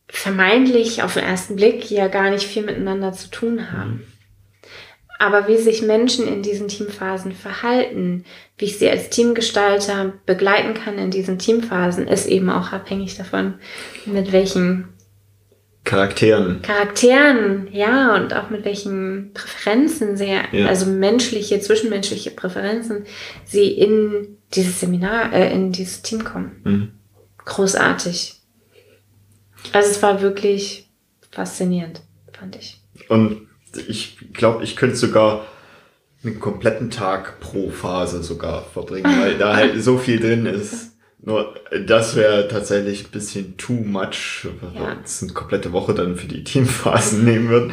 vermeintlich 0.07 1.01
auf 1.01 1.15
den 1.15 1.23
ersten 1.23 1.55
Blick 1.55 1.89
ja 1.89 2.07
gar 2.07 2.29
nicht 2.29 2.45
viel 2.45 2.63
miteinander 2.63 3.13
zu 3.13 3.29
tun 3.29 3.71
haben. 3.71 4.05
Aber 5.17 5.47
wie 5.47 5.57
sich 5.57 5.81
Menschen 5.81 6.27
in 6.27 6.43
diesen 6.43 6.67
Teamphasen 6.67 7.31
verhalten, 7.31 8.25
wie 8.57 8.65
ich 8.65 8.77
sie 8.77 8.89
als 8.89 9.09
Teamgestalter 9.09 10.13
begleiten 10.25 10.73
kann 10.73 10.97
in 10.97 11.11
diesen 11.11 11.39
Teamphasen, 11.39 12.07
ist 12.07 12.27
eben 12.27 12.49
auch 12.49 12.73
abhängig 12.73 13.17
davon, 13.17 13.55
mit 14.05 14.31
welchen 14.31 14.92
Charakteren. 15.83 16.61
Charakteren, 16.61 17.67
ja, 17.71 18.15
und 18.15 18.33
auch 18.33 18.49
mit 18.49 18.63
welchen 18.63 19.31
Präferenzen 19.33 20.15
sie, 20.15 20.27
Ja. 20.51 20.67
also 20.67 20.85
menschliche, 20.85 21.59
zwischenmenschliche 21.59 22.31
Präferenzen, 22.31 23.05
sie 23.45 23.67
in 23.67 24.37
dieses 24.53 24.79
Seminar, 24.79 25.33
äh, 25.33 25.53
in 25.53 25.71
dieses 25.73 26.01
Team 26.01 26.23
kommen. 26.23 26.61
Mhm. 26.63 26.91
Großartig. 27.37 28.35
Also 29.73 29.89
es 29.89 30.01
war 30.01 30.21
wirklich 30.21 30.89
faszinierend, 31.31 32.01
fand 32.31 32.55
ich. 32.55 32.81
Und 33.09 33.47
ich 33.87 34.17
glaube, 34.33 34.63
ich 34.63 34.75
könnte 34.75 34.95
sogar 34.95 35.45
einen 36.23 36.39
kompletten 36.39 36.89
Tag 36.91 37.39
pro 37.41 37.69
Phase 37.69 38.23
sogar 38.23 38.63
verbringen, 38.63 39.19
weil 39.19 39.37
da 39.37 39.55
halt 39.55 39.81
so 39.83 39.97
viel 39.97 40.19
drin 40.19 40.45
ist. 40.45 40.92
Nur 41.25 41.55
das 41.87 42.17
wäre 42.17 42.49
tatsächlich 42.49 43.05
ein 43.05 43.11
bisschen 43.11 43.55
too 43.57 43.71
much, 43.73 44.45
weil 44.61 44.73
wir 44.73 44.81
Ja. 44.81 44.93
uns 44.93 45.23
eine 45.23 45.31
komplette 45.31 45.71
Woche 45.71 45.93
dann 45.93 46.17
für 46.17 46.27
die 46.27 46.43
Teamphasen 46.43 47.23
nehmen 47.25 47.47
würden. 47.49 47.71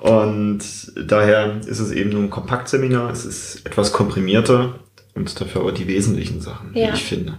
Und 0.00 0.60
daher 1.10 1.60
ist 1.66 1.80
es 1.80 1.90
eben 1.90 2.10
nur 2.10 2.22
ein 2.22 2.30
Kompaktseminar. 2.30 3.10
Es 3.10 3.24
ist 3.24 3.66
etwas 3.66 3.92
komprimierter 3.92 4.78
und 5.14 5.40
dafür 5.40 5.62
aber 5.62 5.72
die 5.72 5.88
wesentlichen 5.88 6.40
Sachen, 6.40 6.70
Ja. 6.74 6.88
wie 6.90 6.94
ich 6.94 7.04
finde. 7.04 7.38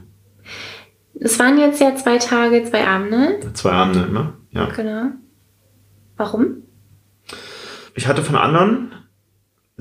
Es 1.19 1.39
waren 1.39 1.57
jetzt 1.57 1.79
ja 1.79 1.95
zwei 1.95 2.17
Tage, 2.17 2.63
zwei 2.65 2.85
Abende. 2.85 3.39
Zwei 3.53 3.71
Abende 3.71 4.03
immer, 4.03 4.33
ja. 4.51 4.65
Genau. 4.65 5.11
Warum? 6.17 6.57
Ich 7.95 8.07
hatte 8.07 8.23
von 8.23 8.35
anderen 8.35 8.92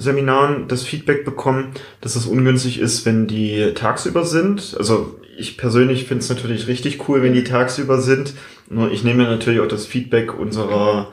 Seminaren 0.02 0.68
das 0.68 0.82
Feedback 0.82 1.24
bekommen, 1.24 1.72
dass 2.00 2.16
es 2.16 2.26
ungünstig 2.26 2.78
ist, 2.78 3.06
wenn 3.06 3.26
die 3.26 3.72
tagsüber 3.74 4.24
sind. 4.24 4.74
Also 4.78 5.18
ich 5.36 5.56
persönlich 5.56 6.04
finde 6.04 6.22
es 6.22 6.28
natürlich 6.28 6.66
richtig 6.66 7.08
cool, 7.08 7.22
wenn 7.22 7.32
die 7.32 7.44
tagsüber 7.44 8.00
sind. 8.00 8.34
Nur 8.68 8.90
ich 8.90 9.04
nehme 9.04 9.24
natürlich 9.24 9.60
auch 9.60 9.68
das 9.68 9.86
Feedback 9.86 10.38
unserer 10.38 11.12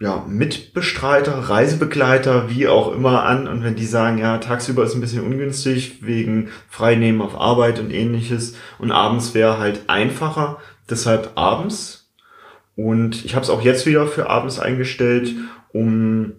ja, 0.00 0.24
Mitbestreiter, 0.28 1.32
Reisebegleiter, 1.32 2.50
wie 2.50 2.68
auch 2.68 2.92
immer 2.92 3.24
an. 3.24 3.48
Und 3.48 3.64
wenn 3.64 3.74
die 3.74 3.86
sagen, 3.86 4.18
ja, 4.18 4.38
tagsüber 4.38 4.84
ist 4.84 4.94
ein 4.94 5.00
bisschen 5.00 5.24
ungünstig 5.24 6.02
wegen 6.02 6.50
Freinehmen 6.68 7.20
auf 7.20 7.34
Arbeit 7.34 7.80
und 7.80 7.90
ähnliches 7.90 8.54
und 8.78 8.92
abends 8.92 9.34
wäre 9.34 9.58
halt 9.58 9.82
einfacher, 9.88 10.58
deshalb 10.88 11.32
abends. 11.34 12.10
Und 12.76 13.24
ich 13.24 13.34
habe 13.34 13.42
es 13.42 13.50
auch 13.50 13.62
jetzt 13.62 13.86
wieder 13.86 14.06
für 14.06 14.30
abends 14.30 14.60
eingestellt, 14.60 15.34
um 15.72 16.32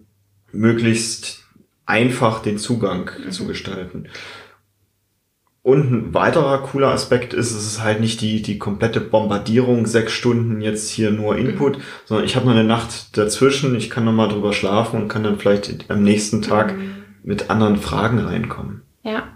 möglichst 0.52 1.44
einfach 1.86 2.42
den 2.42 2.58
Zugang 2.58 3.10
zu 3.30 3.48
gestalten. 3.48 4.08
Und 5.62 5.92
ein 5.92 6.14
weiterer 6.14 6.64
cooler 6.64 6.90
Aspekt 6.90 7.34
ist, 7.34 7.52
es 7.52 7.66
ist 7.66 7.84
halt 7.84 8.00
nicht 8.00 8.22
die, 8.22 8.42
die 8.42 8.58
komplette 8.58 9.02
Bombardierung, 9.02 9.86
sechs 9.86 10.14
Stunden 10.14 10.62
jetzt 10.62 10.90
hier 10.90 11.12
nur 11.12 11.38
Input, 11.38 11.80
sondern 12.06 12.26
ich 12.26 12.36
habe 12.36 12.46
noch 12.46 12.54
eine 12.54 12.64
Nacht 12.64 13.18
dazwischen, 13.18 13.76
ich 13.76 13.90
kann 13.90 14.06
noch 14.06 14.14
mal 14.14 14.30
drüber 14.30 14.54
schlafen 14.54 15.02
und 15.02 15.08
kann 15.10 15.24
dann 15.24 15.38
vielleicht 15.38 15.92
am 15.92 16.02
nächsten 16.02 16.42
Tag 16.42 16.76
mit 17.24 17.50
anderen 17.50 17.78
Fragen 17.78 18.20
reinkommen. 18.20 18.84
Ja. 19.04 19.28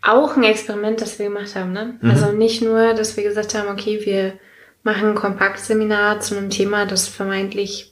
Auch 0.00 0.36
ein 0.36 0.44
Experiment, 0.44 1.00
das 1.00 1.18
wir 1.18 1.26
gemacht 1.26 1.56
haben, 1.56 1.72
ne? 1.72 1.98
Mhm. 2.00 2.10
Also 2.10 2.32
nicht 2.32 2.62
nur, 2.62 2.94
dass 2.94 3.16
wir 3.16 3.24
gesagt 3.24 3.54
haben, 3.54 3.68
okay, 3.68 4.00
wir 4.04 4.34
machen 4.84 5.08
ein 5.08 5.14
Kompaktseminar 5.16 6.20
zu 6.20 6.36
einem 6.36 6.50
Thema, 6.50 6.86
das 6.86 7.08
vermeintlich 7.08 7.87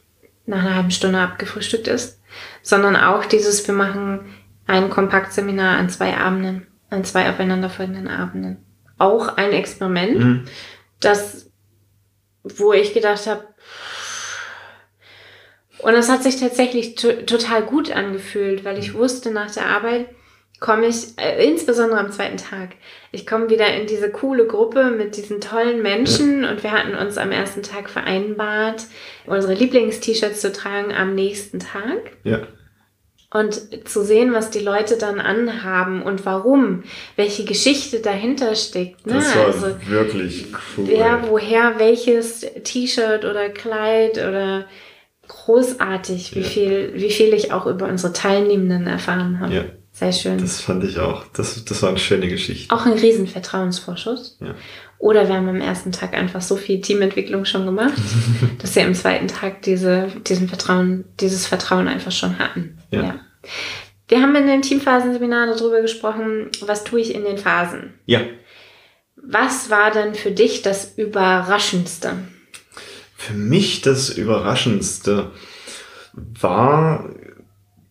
nach 0.47 0.61
einer 0.61 0.75
halben 0.75 0.91
Stunde 0.91 1.19
abgefrühstückt 1.19 1.89
ist, 1.89 2.21
sondern 2.63 2.97
auch 2.97 3.25
dieses, 3.25 3.67
wir 3.67 3.75
machen 3.75 4.35
ein 4.67 4.91
Kompaktseminar 4.91 5.79
an 5.79 5.91
zwei 5.91 6.17
Abenden, 6.17 6.67
an 6.91 7.05
zwei 7.05 7.29
aufeinanderfolgenden 7.31 8.09
Abenden. 8.09 8.65
Auch 8.99 9.37
ein 9.37 9.53
Experiment, 9.53 10.19
Mhm. 10.19 10.45
das, 11.01 11.51
wo 12.43 12.73
ich 12.73 12.95
gedacht 12.95 13.27
habe, 13.27 13.45
und 15.81 15.95
es 15.95 16.09
hat 16.09 16.23
sich 16.23 16.41
tatsächlich 16.41 16.95
to 16.95 17.13
total 17.13 17.63
gut 17.63 17.93
angefühlt, 17.93 18.65
weil 18.65 18.79
ich 18.79 18.95
wusste, 18.95 19.31
nach 19.31 19.51
der 19.51 19.67
Arbeit 19.67 20.09
komme 20.61 20.87
ich, 20.87 21.19
äh, 21.19 21.45
insbesondere 21.47 22.01
am 22.01 22.11
zweiten 22.11 22.39
Tag, 22.39 22.71
ich 23.13 23.27
komme 23.27 23.51
wieder 23.51 23.73
in 23.75 23.87
diese 23.87 24.11
coole 24.11 24.47
Gruppe 24.47 24.91
mit 24.91 25.17
diesen 25.17 25.41
tollen 25.41 25.83
Menschen 25.83 26.45
und 26.45 26.63
wir 26.63 26.73
hatten 26.73 26.95
uns 26.95 27.19
am 27.19 27.31
ersten 27.31 27.63
Tag 27.63 27.91
vereinbart, 27.91 28.85
unsere 29.27 29.55
Lieblingst-T-Shirts 29.55 30.41
zu 30.41 30.53
tragen 30.53 30.93
am 30.95 31.15
nächsten 31.15 31.59
Tag 31.61 32.13
Ja. 32.25 32.47
und 33.33 33.87
zu 33.89 34.03
sehen, 34.03 34.33
was 34.33 34.51
die 34.51 34.61
Leute 34.61 34.97
dann 34.97 35.21
anhaben 35.21 36.03
und 36.03 36.25
warum, 36.25 36.85
welche 37.17 37.45
Geschichte 37.45 38.01
dahinter 38.01 38.55
steckt. 38.55 39.07
Ne? 39.07 39.15
Das 39.15 39.37
war 39.37 39.47
also, 39.47 39.67
wirklich 39.89 40.47
cool. 40.79 40.89
ja, 40.91 41.23
woher 41.29 41.79
welches 41.79 42.41
T-Shirt 42.65 43.25
oder 43.27 43.51
Kleid 43.51 44.17
oder 44.19 44.65
großartig, 45.29 46.35
wie 46.35 46.41
Ja. 46.41 46.47
viel, 46.47 46.91
wie 46.95 47.11
viel 47.11 47.35
ich 47.35 47.53
auch 47.53 47.67
über 47.67 47.87
unsere 47.89 48.13
Teilnehmenden 48.13 48.87
erfahren 48.87 49.41
habe. 49.41 49.55
Ja. 49.55 49.65
Sehr 49.99 50.13
schön. 50.13 50.37
Das 50.37 50.61
fand 50.61 50.85
ich 50.85 50.99
auch. 50.99 51.25
Das, 51.33 51.65
das 51.65 51.81
war 51.81 51.89
eine 51.89 51.99
schöne 51.99 52.29
Geschichte. 52.29 52.75
auch 52.75 52.85
ein 52.85 52.93
riesen 52.93 53.27
Vertrauensvorschuss. 53.27 54.37
Ja. 54.41 54.55
Oder 54.99 55.27
wir 55.27 55.37
haben 55.37 55.49
am 55.49 55.63
ersten 55.63 55.91
Tag 55.91 56.13
einfach 56.13 56.43
so 56.43 56.57
viel 56.57 56.83
Teamentwicklung 56.83 57.47
schon 57.47 57.65
gemacht, 57.65 57.95
dass 58.59 58.77
wir 58.77 58.85
am 58.85 58.95
zweiten 58.95 59.27
Tag 59.27 59.63
diese, 59.63 60.09
diesen 60.27 60.49
Vertrauen, 60.49 61.07
dieses 61.19 61.47
Vertrauen 61.47 61.89
einfach 61.89 62.13
schon 62.13 62.39
hatten. 62.39 62.77
Ja. 62.91 63.21
Wir 64.09 64.21
haben 64.21 64.37
in 64.37 64.47
dem 64.47 64.61
Teamphasenseminar 64.61 65.47
darüber 65.47 65.81
gesprochen, 65.81 66.51
was 66.61 66.85
tue 66.85 67.01
ich 67.01 67.15
in 67.15 67.25
den 67.25 67.39
Phasen. 67.39 67.95
Ja. 68.05 68.21
Was 69.17 69.71
war 69.71 69.91
denn 69.93 70.15
für 70.15 70.31
dich 70.31 70.61
das 70.61 70.93
Überraschendste? 70.99 72.19
Für 73.17 73.33
mich 73.33 73.81
das 73.81 74.11
Überraschendste 74.11 75.31
war, 76.13 77.09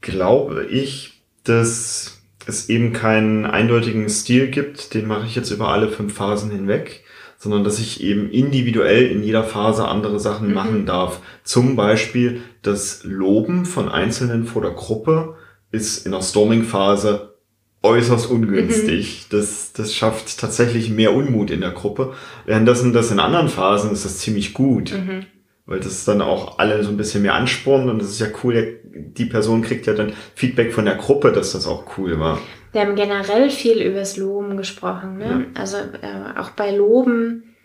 glaube 0.02 0.68
ich, 0.68 1.15
dass 1.46 2.22
es 2.46 2.70
eben 2.70 2.94
keinen 2.94 3.46
eindeutigen 3.46 4.08
Stil 4.10 4.50
gibt, 4.50 4.94
den 4.94 5.08
mache 5.08 5.25
ich 5.25 5.36
jetzt 5.36 5.52
über 5.52 5.70
alle 5.70 5.90
fünf 5.90 6.14
Phasen 6.14 6.52
hinweg, 6.52 7.04
sondern 7.38 7.64
dass 7.64 7.80
ich 7.80 8.04
eben 8.04 8.30
individuell 8.30 9.08
in 9.08 9.24
jeder 9.24 9.44
Phase 9.44 9.88
andere 9.88 10.20
Sachen 10.20 10.50
Mhm. 10.50 10.54
machen 10.54 10.86
darf. 10.86 11.22
Zum 11.44 11.75
Beispiel 11.75 12.42
das 12.62 13.04
Loben 13.04 13.66
von 13.66 13.90
Einzelnen 13.90 14.46
vor 14.46 14.62
der 14.62 14.72
Gruppe 14.72 15.36
ist 15.72 16.06
in 16.06 16.12
der 16.12 16.22
Storming-Phase 16.22 17.36
äußerst 17.84 18.30
ungünstig. 18.32 19.28
Das, 19.30 19.74
das 19.74 19.94
schafft 19.94 20.40
tatsächlich 20.40 20.90
mehr 20.90 21.14
Unmut 21.14 21.52
in 21.52 21.62
der 21.62 21.72
Gruppe. 21.72 22.14
Währenddessen 22.46 22.94
das 22.94 23.12
in 23.12 23.20
anderen 23.20 23.50
Phasen 23.50 23.92
ist 23.92 24.06
das 24.06 24.18
ziemlich 24.20 24.54
gut. 24.54 24.92
Mhm. 24.94 25.25
Weil 25.68 25.80
das 25.80 26.06
dann 26.06 26.22
auch 26.22 26.60
alle 26.60 26.84
so 26.84 26.90
ein 26.90 26.98
bisschen 26.98 27.24
mehr 27.24 27.34
anspornt 27.34 27.90
und 27.90 28.00
das 28.00 28.10
ist 28.10 28.20
ja 28.20 28.28
cool, 28.44 28.80
die 28.96 29.25
Person 29.25 29.62
kriegt 29.62 29.88
ja 29.88 29.94
dann 29.94 30.14
Feedback 30.36 30.74
von 30.74 30.86
der 30.86 30.96
Gruppe, 30.96 31.32
dass 31.32 31.52
das 31.52 31.68
auch 31.68 31.98
cool 31.98 32.20
war. 32.20 32.40
Wir 32.72 32.82
haben 32.82 32.96
generell 32.96 33.50
viel 33.50 33.82
übers 33.82 34.18
Loben 34.18 34.58
gesprochen. 34.58 35.18
Ne? 35.18 35.48
Also 35.54 35.78
äh, 35.78 36.38
auch 36.40 36.52
bei 36.52 36.72
Loben, 36.72 37.56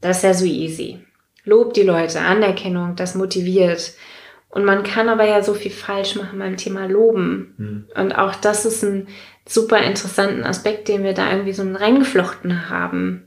das 0.00 0.18
ist 0.18 0.22
ja 0.22 0.34
so 0.34 0.44
easy. 0.44 1.00
Lob 1.44 1.74
die 1.74 1.82
Leute, 1.82 2.20
Anerkennung, 2.20 2.96
das 2.96 3.14
motiviert. 3.14 3.94
Und 4.48 4.64
man 4.64 4.82
kann 4.82 5.08
aber 5.08 5.24
ja 5.24 5.42
so 5.42 5.54
viel 5.54 5.70
falsch 5.70 6.16
machen 6.16 6.38
beim 6.38 6.56
Thema 6.56 6.86
Loben. 6.86 7.54
Hm. 7.56 7.84
Und 7.94 8.12
auch 8.12 8.34
das 8.34 8.66
ist 8.66 8.82
ein 8.82 9.08
super 9.46 9.78
interessanten 9.78 10.44
Aspekt, 10.44 10.88
den 10.88 11.02
wir 11.02 11.12
da 11.12 11.30
irgendwie 11.30 11.52
so 11.52 11.62
reingeflochten 11.62 12.68
haben. 12.68 13.24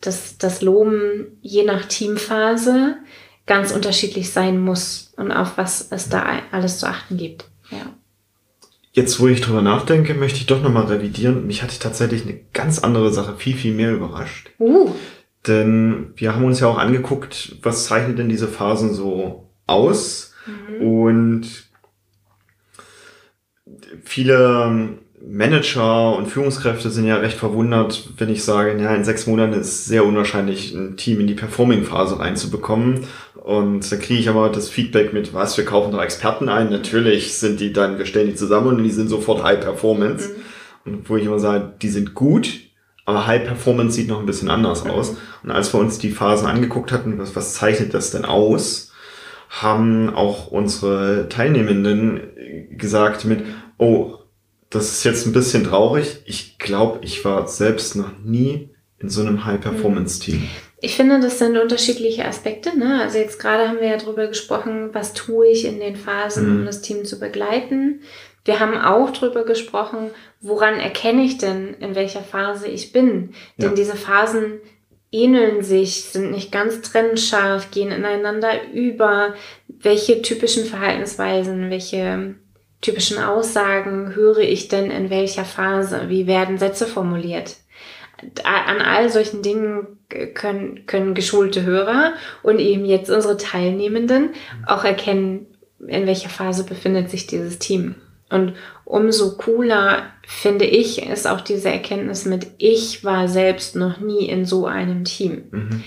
Dass 0.00 0.38
das 0.38 0.62
Loben 0.62 1.38
je 1.42 1.64
nach 1.64 1.84
Teamphase 1.84 2.96
ganz 3.46 3.72
unterschiedlich 3.72 4.30
sein 4.30 4.60
muss 4.60 5.09
und 5.20 5.32
auf 5.32 5.58
was 5.58 5.92
es 5.92 6.08
da 6.08 6.24
alles 6.50 6.78
zu 6.78 6.88
achten 6.88 7.16
gibt. 7.16 7.44
Ja. 7.70 7.94
Jetzt, 8.92 9.20
wo 9.20 9.28
ich 9.28 9.40
drüber 9.40 9.62
nachdenke, 9.62 10.14
möchte 10.14 10.38
ich 10.38 10.46
doch 10.46 10.62
nochmal 10.62 10.86
revidieren. 10.86 11.46
Mich 11.46 11.62
hatte 11.62 11.78
tatsächlich 11.78 12.22
eine 12.22 12.40
ganz 12.52 12.80
andere 12.80 13.12
Sache 13.12 13.36
viel, 13.36 13.54
viel 13.54 13.74
mehr 13.74 13.92
überrascht. 13.92 14.50
Uh, 14.58 14.92
Denn 15.46 16.12
wir 16.16 16.34
haben 16.34 16.44
uns 16.44 16.58
ja 16.58 16.66
auch 16.66 16.78
angeguckt, 16.78 17.56
was 17.62 17.84
zeichnet 17.84 18.18
denn 18.18 18.28
diese 18.28 18.48
Phasen 18.48 18.92
so 18.94 19.48
aus? 19.66 20.34
Und 20.80 21.46
viele 24.02 24.98
Manager 25.22 26.16
und 26.16 26.28
Führungskräfte 26.28 26.90
sind 26.90 27.06
ja 27.06 27.16
recht 27.16 27.36
verwundert, 27.36 28.08
wenn 28.16 28.30
ich 28.30 28.42
sage, 28.42 28.80
ja, 28.80 28.94
in 28.94 29.04
sechs 29.04 29.26
Monaten 29.26 29.52
ist 29.52 29.84
sehr 29.84 30.04
unwahrscheinlich, 30.04 30.74
ein 30.74 30.96
Team 30.96 31.20
in 31.20 31.26
die 31.26 31.34
Performing-Phase 31.34 32.18
reinzubekommen. 32.18 33.00
Und 33.34 33.90
da 33.90 33.96
kriege 33.96 34.18
ich 34.18 34.28
aber 34.28 34.48
das 34.48 34.70
Feedback 34.70 35.12
mit, 35.12 35.34
was, 35.34 35.58
wir 35.58 35.64
kaufen 35.66 35.92
doch 35.92 36.02
Experten 36.02 36.48
ein. 36.48 36.70
Natürlich 36.70 37.34
sind 37.34 37.60
die 37.60 37.72
dann, 37.72 37.98
wir 37.98 38.06
stellen 38.06 38.28
die 38.28 38.34
zusammen 38.34 38.78
und 38.78 38.82
die 38.82 38.90
sind 38.90 39.08
sofort 39.08 39.42
High 39.42 39.60
Performance. 39.60 40.30
Und 40.86 41.08
wo 41.08 41.16
ich 41.16 41.26
immer 41.26 41.38
sage, 41.38 41.74
die 41.82 41.90
sind 41.90 42.14
gut, 42.14 42.60
aber 43.04 43.26
High 43.26 43.44
Performance 43.44 43.96
sieht 43.96 44.08
noch 44.08 44.20
ein 44.20 44.26
bisschen 44.26 44.48
anders 44.48 44.86
aus. 44.86 45.16
Und 45.42 45.50
als 45.50 45.74
wir 45.74 45.80
uns 45.80 45.98
die 45.98 46.10
Phasen 46.10 46.46
angeguckt 46.46 46.92
hatten, 46.92 47.18
was, 47.18 47.36
was 47.36 47.54
zeichnet 47.54 47.92
das 47.92 48.10
denn 48.10 48.24
aus, 48.24 48.92
haben 49.50 50.14
auch 50.14 50.46
unsere 50.46 51.28
Teilnehmenden 51.28 52.20
gesagt 52.78 53.24
mit, 53.26 53.44
oh, 53.76 54.19
das 54.70 54.90
ist 54.92 55.04
jetzt 55.04 55.26
ein 55.26 55.32
bisschen 55.32 55.64
traurig. 55.64 56.18
Ich 56.24 56.58
glaube, 56.58 57.00
ich 57.02 57.24
war 57.24 57.46
selbst 57.48 57.96
noch 57.96 58.18
nie 58.24 58.70
in 58.98 59.08
so 59.08 59.20
einem 59.22 59.44
High-Performance-Team. 59.44 60.48
Ich 60.80 60.96
finde, 60.96 61.20
das 61.20 61.38
sind 61.38 61.58
unterschiedliche 61.58 62.24
Aspekte. 62.24 62.78
Ne? 62.78 63.02
Also 63.02 63.18
jetzt 63.18 63.38
gerade 63.38 63.68
haben 63.68 63.80
wir 63.80 63.88
ja 63.88 63.96
darüber 63.98 64.26
gesprochen, 64.28 64.90
was 64.92 65.12
tue 65.12 65.48
ich 65.48 65.64
in 65.66 65.80
den 65.80 65.96
Phasen, 65.96 66.48
Mhm. 66.48 66.60
um 66.60 66.66
das 66.66 66.80
Team 66.80 67.04
zu 67.04 67.18
begleiten. 67.18 68.00
Wir 68.44 68.60
haben 68.60 68.78
auch 68.78 69.10
darüber 69.10 69.44
gesprochen, 69.44 70.10
woran 70.40 70.78
erkenne 70.78 71.22
ich 71.24 71.36
denn, 71.36 71.74
in 71.80 71.94
welcher 71.94 72.22
Phase 72.22 72.68
ich 72.68 72.92
bin. 72.92 73.32
Denn 73.58 73.70
Ja. 73.70 73.74
diese 73.74 73.96
Phasen 73.96 74.60
ähneln 75.12 75.62
sich, 75.62 76.04
sind 76.04 76.30
nicht 76.30 76.50
ganz 76.52 76.80
trennscharf, 76.80 77.70
gehen 77.70 77.90
ineinander 77.90 78.70
über. 78.72 79.34
Welche 79.68 80.22
typischen 80.22 80.64
Verhaltensweisen, 80.64 81.68
welche 81.70 82.36
typischen 82.80 83.18
Aussagen 83.18 84.14
höre 84.14 84.38
ich 84.38 84.68
denn 84.68 84.90
in 84.90 85.10
welcher 85.10 85.44
Phase? 85.44 86.08
Wie 86.08 86.26
werden 86.26 86.58
Sätze 86.58 86.86
formuliert? 86.86 87.56
an 88.44 88.80
all 88.80 89.08
solchen 89.10 89.42
Dingen 89.42 89.98
können, 90.34 90.86
können 90.86 91.14
geschulte 91.14 91.64
Hörer 91.64 92.12
und 92.42 92.58
eben 92.58 92.84
jetzt 92.84 93.10
unsere 93.10 93.36
Teilnehmenden 93.36 94.30
auch 94.66 94.84
erkennen, 94.84 95.46
in 95.86 96.06
welcher 96.06 96.28
Phase 96.28 96.64
befindet 96.64 97.10
sich 97.10 97.26
dieses 97.26 97.58
Team. 97.58 97.94
Und 98.28 98.54
umso 98.84 99.36
cooler, 99.36 100.10
finde 100.26 100.64
ich, 100.64 101.02
ist 101.02 101.26
auch 101.26 101.40
diese 101.40 101.70
Erkenntnis 101.70 102.24
mit, 102.24 102.48
ich 102.58 103.04
war 103.04 103.26
selbst 103.28 103.74
noch 103.74 103.98
nie 103.98 104.28
in 104.28 104.44
so 104.44 104.66
einem 104.66 105.04
Team. 105.04 105.44
Mhm. 105.50 105.84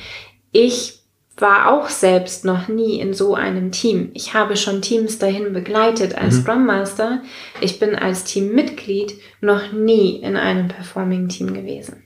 Ich 0.52 1.03
war 1.38 1.72
auch 1.74 1.90
selbst 1.90 2.46
noch 2.46 2.68
nie 2.68 3.00
in 3.00 3.13
so 3.13 3.34
einem 3.34 3.72
Team. 3.72 4.12
Ich 4.13 4.34
habe 4.36 4.56
schon 4.56 4.82
Teams 4.82 5.18
dahin 5.18 5.52
begleitet 5.54 6.16
als 6.16 6.36
Mhm. 6.38 6.42
Scrum 6.42 6.66
Master. 6.66 7.22
Ich 7.60 7.80
bin 7.80 7.96
als 7.96 8.24
Teammitglied 8.24 9.13
noch 9.42 9.72
nie 9.72 10.18
in 10.18 10.38
einem 10.38 10.68
Performing-Team 10.68 11.54
gewesen. 11.54 12.04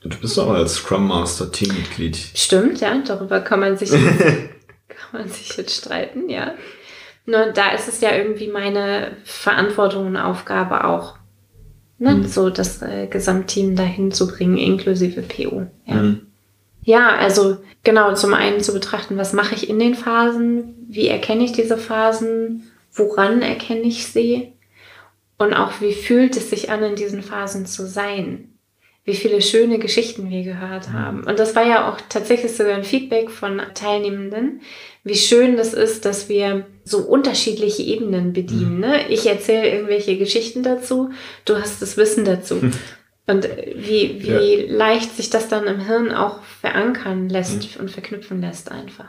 Du 0.00 0.08
bist 0.18 0.38
aber 0.38 0.56
als 0.56 0.74
Scrum 0.74 1.06
Master 1.06 1.50
Teammitglied. 1.50 2.16
Stimmt, 2.16 2.80
ja, 2.80 2.94
darüber 3.06 3.40
kann 3.40 3.60
man 3.60 3.76
sich, 3.76 3.90
kann 4.88 5.12
man 5.12 5.28
sich 5.28 5.56
jetzt 5.56 5.76
streiten, 5.76 6.28
ja. 6.28 6.54
Nur 7.26 7.52
da 7.52 7.70
ist 7.70 7.88
es 7.88 8.00
ja 8.02 8.14
irgendwie 8.14 8.48
meine 8.48 9.16
Verantwortung 9.24 10.08
und 10.08 10.16
Aufgabe 10.18 10.84
auch, 10.84 11.14
ne, 11.98 12.16
Mhm. 12.16 12.26
so 12.26 12.50
das 12.50 12.82
äh, 12.82 13.06
Gesamtteam 13.06 13.76
dahin 13.76 14.12
zu 14.12 14.26
bringen, 14.26 14.58
inklusive 14.58 15.22
PO. 15.22 15.66
Ja. 15.86 15.94
Mhm. 15.94 16.26
Ja, 16.84 17.16
also 17.16 17.58
genau, 17.82 18.14
zum 18.14 18.34
einen 18.34 18.60
zu 18.60 18.72
betrachten, 18.72 19.16
was 19.16 19.32
mache 19.32 19.54
ich 19.54 19.68
in 19.68 19.78
den 19.78 19.94
Phasen, 19.94 20.86
wie 20.88 21.08
erkenne 21.08 21.44
ich 21.44 21.52
diese 21.52 21.78
Phasen, 21.78 22.70
woran 22.92 23.42
erkenne 23.42 23.82
ich 23.82 24.06
sie 24.06 24.52
und 25.38 25.54
auch 25.54 25.80
wie 25.80 25.92
fühlt 25.92 26.36
es 26.36 26.50
sich 26.50 26.70
an, 26.70 26.82
in 26.82 26.96
diesen 26.96 27.22
Phasen 27.22 27.66
zu 27.66 27.86
sein 27.86 28.54
wie 29.04 29.14
viele 29.14 29.42
schöne 29.42 29.78
Geschichten 29.78 30.30
wir 30.30 30.42
gehört 30.42 30.90
haben. 30.90 31.24
Und 31.24 31.38
das 31.38 31.54
war 31.54 31.66
ja 31.66 31.90
auch 31.90 31.98
tatsächlich 32.08 32.56
sogar 32.56 32.74
ein 32.74 32.84
Feedback 32.84 33.30
von 33.30 33.60
Teilnehmenden, 33.74 34.62
wie 35.04 35.14
schön 35.14 35.58
das 35.58 35.74
ist, 35.74 36.06
dass 36.06 36.30
wir 36.30 36.66
so 36.84 36.98
unterschiedliche 37.00 37.82
Ebenen 37.82 38.32
bedienen. 38.32 38.80
Ne? 38.80 39.06
Ich 39.10 39.26
erzähle 39.26 39.68
irgendwelche 39.68 40.16
Geschichten 40.16 40.62
dazu, 40.62 41.10
du 41.44 41.56
hast 41.56 41.82
das 41.82 41.98
Wissen 41.98 42.24
dazu. 42.24 42.60
Und 43.26 43.48
wie, 43.76 44.22
wie 44.22 44.66
leicht 44.70 45.16
sich 45.16 45.30
das 45.30 45.48
dann 45.48 45.66
im 45.66 45.80
Hirn 45.80 46.12
auch 46.12 46.42
verankern 46.60 47.28
lässt 47.28 47.78
und 47.78 47.90
verknüpfen 47.90 48.40
lässt 48.40 48.70
einfach. 48.70 49.08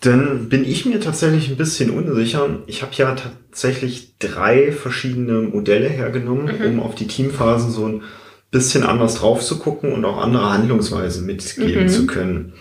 Dann 0.00 0.48
bin 0.48 0.64
ich 0.64 0.86
mir 0.86 1.00
tatsächlich 1.00 1.48
ein 1.48 1.56
bisschen 1.56 1.90
unsicher. 1.90 2.62
Ich 2.66 2.82
habe 2.82 2.92
ja 2.94 3.14
tatsächlich 3.14 4.16
drei 4.18 4.72
verschiedene 4.72 5.42
Modelle 5.42 5.88
hergenommen, 5.88 6.50
um 6.64 6.80
auf 6.80 6.94
die 6.94 7.06
Teamphasen 7.06 7.70
so 7.70 7.86
ein 7.86 8.02
bisschen 8.50 8.82
anders 8.82 9.16
drauf 9.16 9.40
zu 9.42 9.58
gucken 9.58 9.92
und 9.92 10.04
auch 10.04 10.18
andere 10.18 10.50
Handlungsweisen 10.52 11.26
mitgeben 11.26 11.84
Mhm. 11.84 11.88
zu 11.88 12.06
können. 12.06 12.54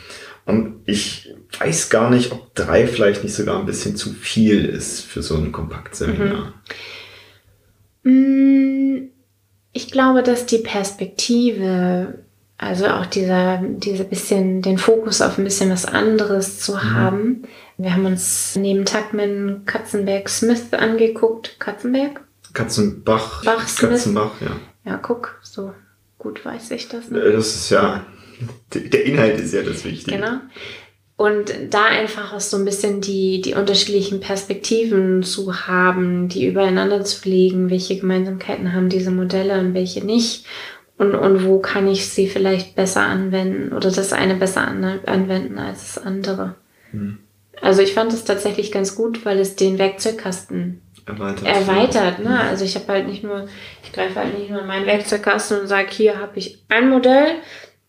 Und 0.46 0.82
ich 0.86 1.34
weiß 1.60 1.90
gar 1.90 2.10
nicht, 2.10 2.32
ob 2.32 2.54
drei 2.56 2.88
vielleicht 2.88 3.24
nicht 3.24 3.34
sogar 3.36 3.60
ein 3.60 3.66
bisschen 3.66 3.96
zu 3.96 4.12
viel 4.14 4.64
ist 4.66 5.02
für 5.02 5.22
so 5.22 5.36
ein 5.36 5.52
Kompaktseminar. 5.52 6.54
Mm, 8.04 9.10
Ich 9.78 9.92
glaube, 9.92 10.24
dass 10.24 10.48
die 10.48 10.58
Perspektive, 10.58 12.16
also 12.58 12.88
auch 12.88 13.06
dieser, 13.06 13.62
diese 13.62 14.06
bisschen, 14.06 14.64
den 14.64 14.80
Fokus 14.80 15.22
auf 15.22 15.38
ein 15.38 15.44
bisschen 15.44 15.70
was 15.70 15.86
anderes 15.86 16.60
zu 16.60 16.84
haben. 16.84 17.44
Wir 17.78 17.94
haben 17.94 18.08
uns 18.08 18.56
neben 18.56 18.86
Tuckman 18.86 19.62
Katzenberg 19.68 20.30
Smith 20.30 20.74
angeguckt. 20.74 21.60
Katzenberg? 21.60 22.22
Katzenbach, 22.54 23.46
Bach, 23.46 23.68
Smith. 23.68 23.92
Katzenbach, 23.92 24.32
ja. 24.42 24.56
Ja, 24.84 24.98
guck, 24.98 25.40
so 25.44 25.76
gut 26.18 26.44
weiß 26.44 26.72
ich 26.72 26.90
das. 26.90 27.12
Äh, 27.12 27.34
Das 27.34 27.46
ist 27.54 27.70
ja, 27.70 28.04
der 28.74 29.06
Inhalt 29.06 29.40
ist 29.40 29.54
ja 29.54 29.62
das 29.62 29.86
Wichtige. 29.86 30.18
Genau. 30.18 30.40
Und 31.18 31.52
da 31.72 31.86
einfach 31.86 32.34
auch 32.34 32.40
so 32.40 32.58
ein 32.58 32.66
bisschen 32.66 33.02
die, 33.02 33.42
die 33.42 33.56
unterschiedlichen 33.56 34.20
Perspektiven 34.20 35.24
zu 35.24 35.68
haben, 35.68 36.30
die 36.30 36.46
übereinander 36.46 37.04
zu 37.04 37.28
legen, 37.28 37.72
welche 37.72 37.98
Gemeinsamkeiten 37.98 38.72
haben 38.74 38.88
diese 38.88 39.10
Modelle 39.10 39.60
und 39.60 39.74
welche 39.74 40.06
nicht. 40.06 40.46
Und, 41.00 41.16
und 41.16 41.44
wo 41.44 41.60
kann 41.60 41.88
ich 41.88 42.08
sie 42.08 42.28
vielleicht 42.28 42.76
besser 42.76 43.02
anwenden 43.02 43.74
oder 43.74 43.92
das 43.92 44.14
eine 44.14 44.36
besser 44.36 44.68
an, 44.68 45.00
anwenden 45.08 45.58
als 45.58 45.96
das 45.96 46.06
andere. 46.06 46.56
Hm. 46.92 47.18
Also 47.62 47.82
ich 47.82 47.94
fand 47.96 48.14
es 48.14 48.24
tatsächlich 48.24 48.72
ganz 48.72 48.96
gut, 48.96 49.26
weil 49.26 49.40
es 49.40 49.56
den 49.56 49.80
Werkzeugkasten 49.80 50.82
Erweitert. 51.08 51.48
erweitert. 51.48 52.20
Ne? 52.20 52.40
Also 52.42 52.66
ich 52.66 52.76
habe 52.76 52.88
halt 52.90 53.08
nicht 53.08 53.24
nur, 53.24 53.48
ich 53.84 53.92
greife 53.92 54.20
halt 54.20 54.38
nicht 54.38 54.52
nur 54.52 54.62
in 54.62 54.68
meinen 54.68 54.86
Werkzeugkasten 54.86 55.62
und 55.62 55.68
sage, 55.68 55.88
hier 55.90 56.20
habe 56.20 56.38
ich 56.38 56.64
ein 56.70 56.90
Modell, 56.90 57.36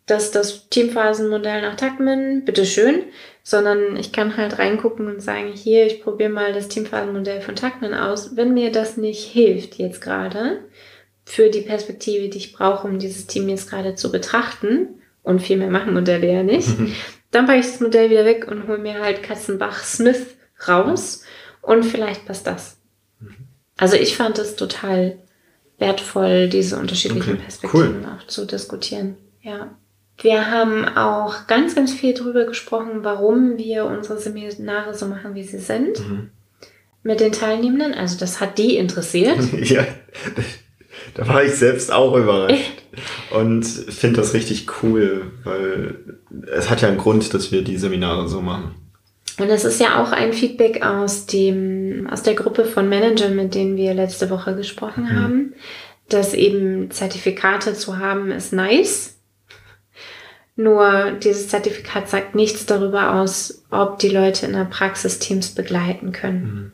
das 0.08 0.24
ist 0.24 0.34
das 0.34 0.68
Teamphasenmodell 0.68 1.62
nach 1.62 1.76
Tuckman, 1.76 2.44
bitteschön, 2.44 3.04
sondern 3.42 3.96
ich 3.96 4.12
kann 4.12 4.36
halt 4.36 4.58
reingucken 4.58 5.06
und 5.06 5.20
sagen, 5.20 5.52
hier, 5.54 5.86
ich 5.86 6.02
probiere 6.02 6.30
mal 6.30 6.52
das 6.52 6.68
Teamphasenmodell 6.68 7.40
von 7.40 7.54
Tuckman 7.54 7.94
aus. 7.94 8.36
Wenn 8.36 8.54
mir 8.54 8.72
das 8.72 8.96
nicht 8.96 9.24
hilft 9.24 9.76
jetzt 9.76 10.00
gerade, 10.00 10.64
für 11.24 11.50
die 11.50 11.60
Perspektive, 11.60 12.28
die 12.28 12.38
ich 12.38 12.52
brauche, 12.52 12.88
um 12.88 12.98
dieses 12.98 13.26
Team 13.26 13.48
jetzt 13.48 13.70
gerade 13.70 13.94
zu 13.94 14.10
betrachten, 14.10 14.98
und 15.28 15.40
viel 15.40 15.58
mehr 15.58 15.68
machen 15.68 15.92
Modelle 15.92 16.32
ja 16.32 16.42
nicht, 16.42 16.68
dann 17.30 17.44
packe 17.44 17.60
ich 17.60 17.66
das 17.66 17.80
Modell 17.80 18.08
wieder 18.08 18.24
weg 18.24 18.48
und 18.50 18.66
hole 18.66 18.78
mir 18.78 19.00
halt 19.00 19.22
Katzenbach 19.22 19.84
Smith 19.84 20.26
raus 20.66 21.22
und 21.60 21.84
vielleicht 21.84 22.24
passt 22.24 22.46
das. 22.46 22.78
Also 23.76 23.96
ich 23.96 24.16
fand 24.16 24.38
es 24.38 24.56
total 24.56 25.18
wertvoll, 25.76 26.48
diese 26.48 26.78
unterschiedlichen 26.78 27.34
Okay, 27.34 27.42
Perspektiven 27.42 28.06
auch 28.06 28.26
zu 28.26 28.46
diskutieren. 28.46 29.18
Ja. 29.42 29.76
Wir 30.20 30.50
haben 30.50 30.85
auch 30.85 31.46
ganz, 31.46 31.74
ganz 31.74 31.92
viel 31.92 32.12
darüber 32.14 32.44
gesprochen, 32.44 33.00
warum 33.02 33.57
wir 33.57 33.85
unsere 33.85 34.18
Seminare 34.18 34.94
so 34.94 35.07
machen, 35.07 35.35
wie 35.35 35.44
sie 35.44 35.59
sind. 35.59 36.00
Mhm. 36.00 36.31
Mit 37.04 37.20
den 37.20 37.33
Teilnehmenden. 37.33 37.94
Also 37.94 38.18
das 38.18 38.40
hat 38.40 38.59
die 38.59 38.76
interessiert. 38.76 39.38
ja, 39.62 39.87
da 41.14 41.28
war 41.28 41.44
ich 41.44 41.54
selbst 41.54 41.92
auch 41.92 42.16
überrascht. 42.16 42.83
Und 43.31 43.64
finde 43.64 44.20
das 44.20 44.35
richtig 44.35 44.66
cool, 44.83 45.31
weil 45.44 46.18
es 46.50 46.68
hat 46.68 46.83
ja 46.83 46.88
einen 46.88 46.98
Grund, 46.98 47.33
dass 47.33 47.52
wir 47.52 47.62
die 47.62 47.76
Seminare 47.76 48.28
so 48.28 48.40
machen. 48.40 48.74
Und 49.38 49.48
es 49.50 49.64
ist 49.64 49.81
ja 49.81 50.02
auch 50.02 50.11
ein 50.11 50.33
Feedback 50.33 50.85
aus 50.85 51.26
dem, 51.26 52.09
aus 52.11 52.24
der 52.24 52.35
Gruppe 52.35 52.64
von 52.64 52.88
Managern, 52.88 53.37
mit 53.37 53.54
denen 53.54 53.76
wir 53.76 53.94
letzte 53.94 54.31
Woche 54.31 54.57
gesprochen 54.57 55.04
Mhm. 55.04 55.22
haben, 55.22 55.54
dass 56.09 56.35
eben 56.35 56.90
Zertifikate 56.90 57.74
zu 57.74 57.98
haben 57.98 58.33
ist 58.33 58.52
nice. 58.52 59.17
Nur 60.60 61.12
dieses 61.12 61.46
Zertifikat 61.46 62.08
sagt 62.08 62.34
nichts 62.34 62.66
darüber 62.66 63.14
aus, 63.14 63.64
ob 63.70 64.00
die 64.00 64.08
Leute 64.08 64.44
in 64.44 64.54
der 64.54 64.64
Praxis 64.64 65.20
Teams 65.20 65.54
begleiten 65.54 66.10
können. 66.10 66.72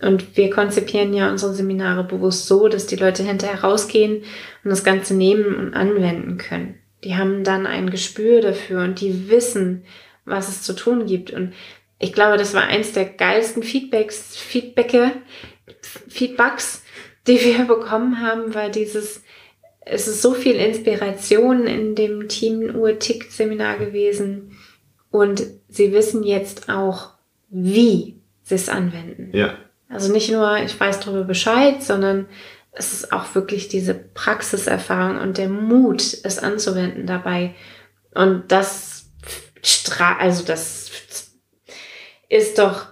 Und 0.00 0.36
wir 0.36 0.50
konzipieren 0.50 1.12
ja 1.12 1.28
unsere 1.28 1.52
Seminare 1.52 2.04
bewusst 2.04 2.46
so, 2.46 2.68
dass 2.68 2.86
die 2.86 2.94
Leute 2.94 3.24
hinterher 3.24 3.64
rausgehen 3.64 4.18
und 4.62 4.70
das 4.70 4.84
Ganze 4.84 5.16
nehmen 5.16 5.56
und 5.56 5.74
anwenden 5.74 6.38
können. 6.38 6.76
Die 7.02 7.16
haben 7.16 7.42
dann 7.42 7.66
ein 7.66 7.90
Gespür 7.90 8.40
dafür 8.40 8.84
und 8.84 9.00
die 9.00 9.28
wissen, 9.28 9.82
was 10.24 10.48
es 10.48 10.62
zu 10.62 10.72
tun 10.72 11.06
gibt. 11.06 11.32
Und 11.32 11.54
ich 11.98 12.12
glaube, 12.12 12.36
das 12.36 12.54
war 12.54 12.62
eins 12.62 12.92
der 12.92 13.06
geilsten 13.06 13.64
Feedbacks, 13.64 14.36
Feedbacke, 14.36 15.10
Feedbacks, 16.08 16.84
die 17.26 17.40
wir 17.40 17.64
bekommen 17.66 18.20
haben, 18.20 18.54
weil 18.54 18.70
dieses, 18.70 19.23
es 19.86 20.08
ist 20.08 20.22
so 20.22 20.34
viel 20.34 20.56
Inspiration 20.56 21.66
in 21.66 21.94
dem 21.94 22.28
Team 22.28 22.74
Uhr 22.74 22.98
Tick 22.98 23.30
Seminar 23.30 23.78
gewesen. 23.78 24.56
Und 25.10 25.44
sie 25.68 25.92
wissen 25.92 26.24
jetzt 26.24 26.68
auch, 26.68 27.10
wie 27.50 28.20
sie 28.42 28.54
es 28.54 28.68
anwenden. 28.68 29.30
Ja. 29.32 29.56
Also 29.88 30.12
nicht 30.12 30.30
nur, 30.30 30.58
ich 30.58 30.78
weiß 30.78 31.00
darüber 31.00 31.24
Bescheid, 31.24 31.82
sondern 31.82 32.26
es 32.72 32.92
ist 32.92 33.12
auch 33.12 33.34
wirklich 33.34 33.68
diese 33.68 33.94
Praxiserfahrung 33.94 35.18
und 35.18 35.38
der 35.38 35.48
Mut, 35.48 36.02
es 36.24 36.38
anzuwenden 36.38 37.06
dabei. 37.06 37.54
Und 38.14 38.50
das 38.50 39.06
stra 39.62 40.16
also 40.18 40.44
das 40.44 40.90
ist 42.28 42.58
doch 42.58 42.86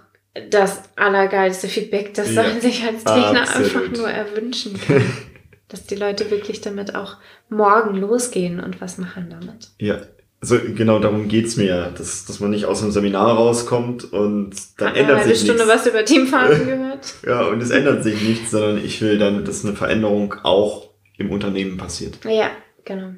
das 0.49 0.83
allergeilste 0.95 1.67
Feedback, 1.67 2.13
das 2.13 2.33
ja, 2.33 2.43
man 2.43 2.61
sich 2.61 2.83
als 2.83 3.03
Trainer 3.03 3.41
absolut. 3.41 3.75
einfach 3.75 3.97
nur 3.97 4.09
erwünschen 4.09 4.79
kann. 4.79 5.03
dass 5.73 5.87
die 5.87 5.95
Leute 5.95 6.29
wirklich 6.29 6.61
damit 6.61 6.93
auch 6.93 7.17
morgen 7.49 7.97
losgehen 7.97 8.59
und 8.59 8.79
was 8.79 8.99
machen 8.99 9.27
damit. 9.31 9.69
Ja, 9.79 10.01
also 10.39 10.59
genau 10.59 10.99
darum 10.99 11.27
geht's 11.27 11.57
mir 11.57 11.65
ja, 11.65 11.89
dass, 11.89 12.25
dass 12.25 12.39
man 12.39 12.51
nicht 12.51 12.65
aus 12.65 12.83
einem 12.83 12.91
Seminar 12.91 13.35
rauskommt 13.35 14.13
und 14.13 14.53
dann 14.77 14.89
Hat 14.89 14.97
ändert 14.97 15.23
sich 15.23 15.27
nichts. 15.29 15.49
eine 15.49 15.57
Stunde 15.57 15.73
was 15.73 15.87
über 15.87 16.05
Teamphasen 16.05 16.67
gehört. 16.67 17.13
ja, 17.25 17.47
und 17.47 17.59
es 17.61 17.71
ändert 17.71 18.03
sich 18.03 18.21
nichts, 18.21 18.51
sondern 18.51 18.85
ich 18.85 19.01
will 19.01 19.17
dann, 19.17 19.45
dass 19.45 19.65
eine 19.65 19.75
Veränderung 19.75 20.35
auch 20.43 20.91
im 21.17 21.31
Unternehmen 21.31 21.77
passiert. 21.77 22.19
Ja, 22.25 22.51
genau. 22.85 23.13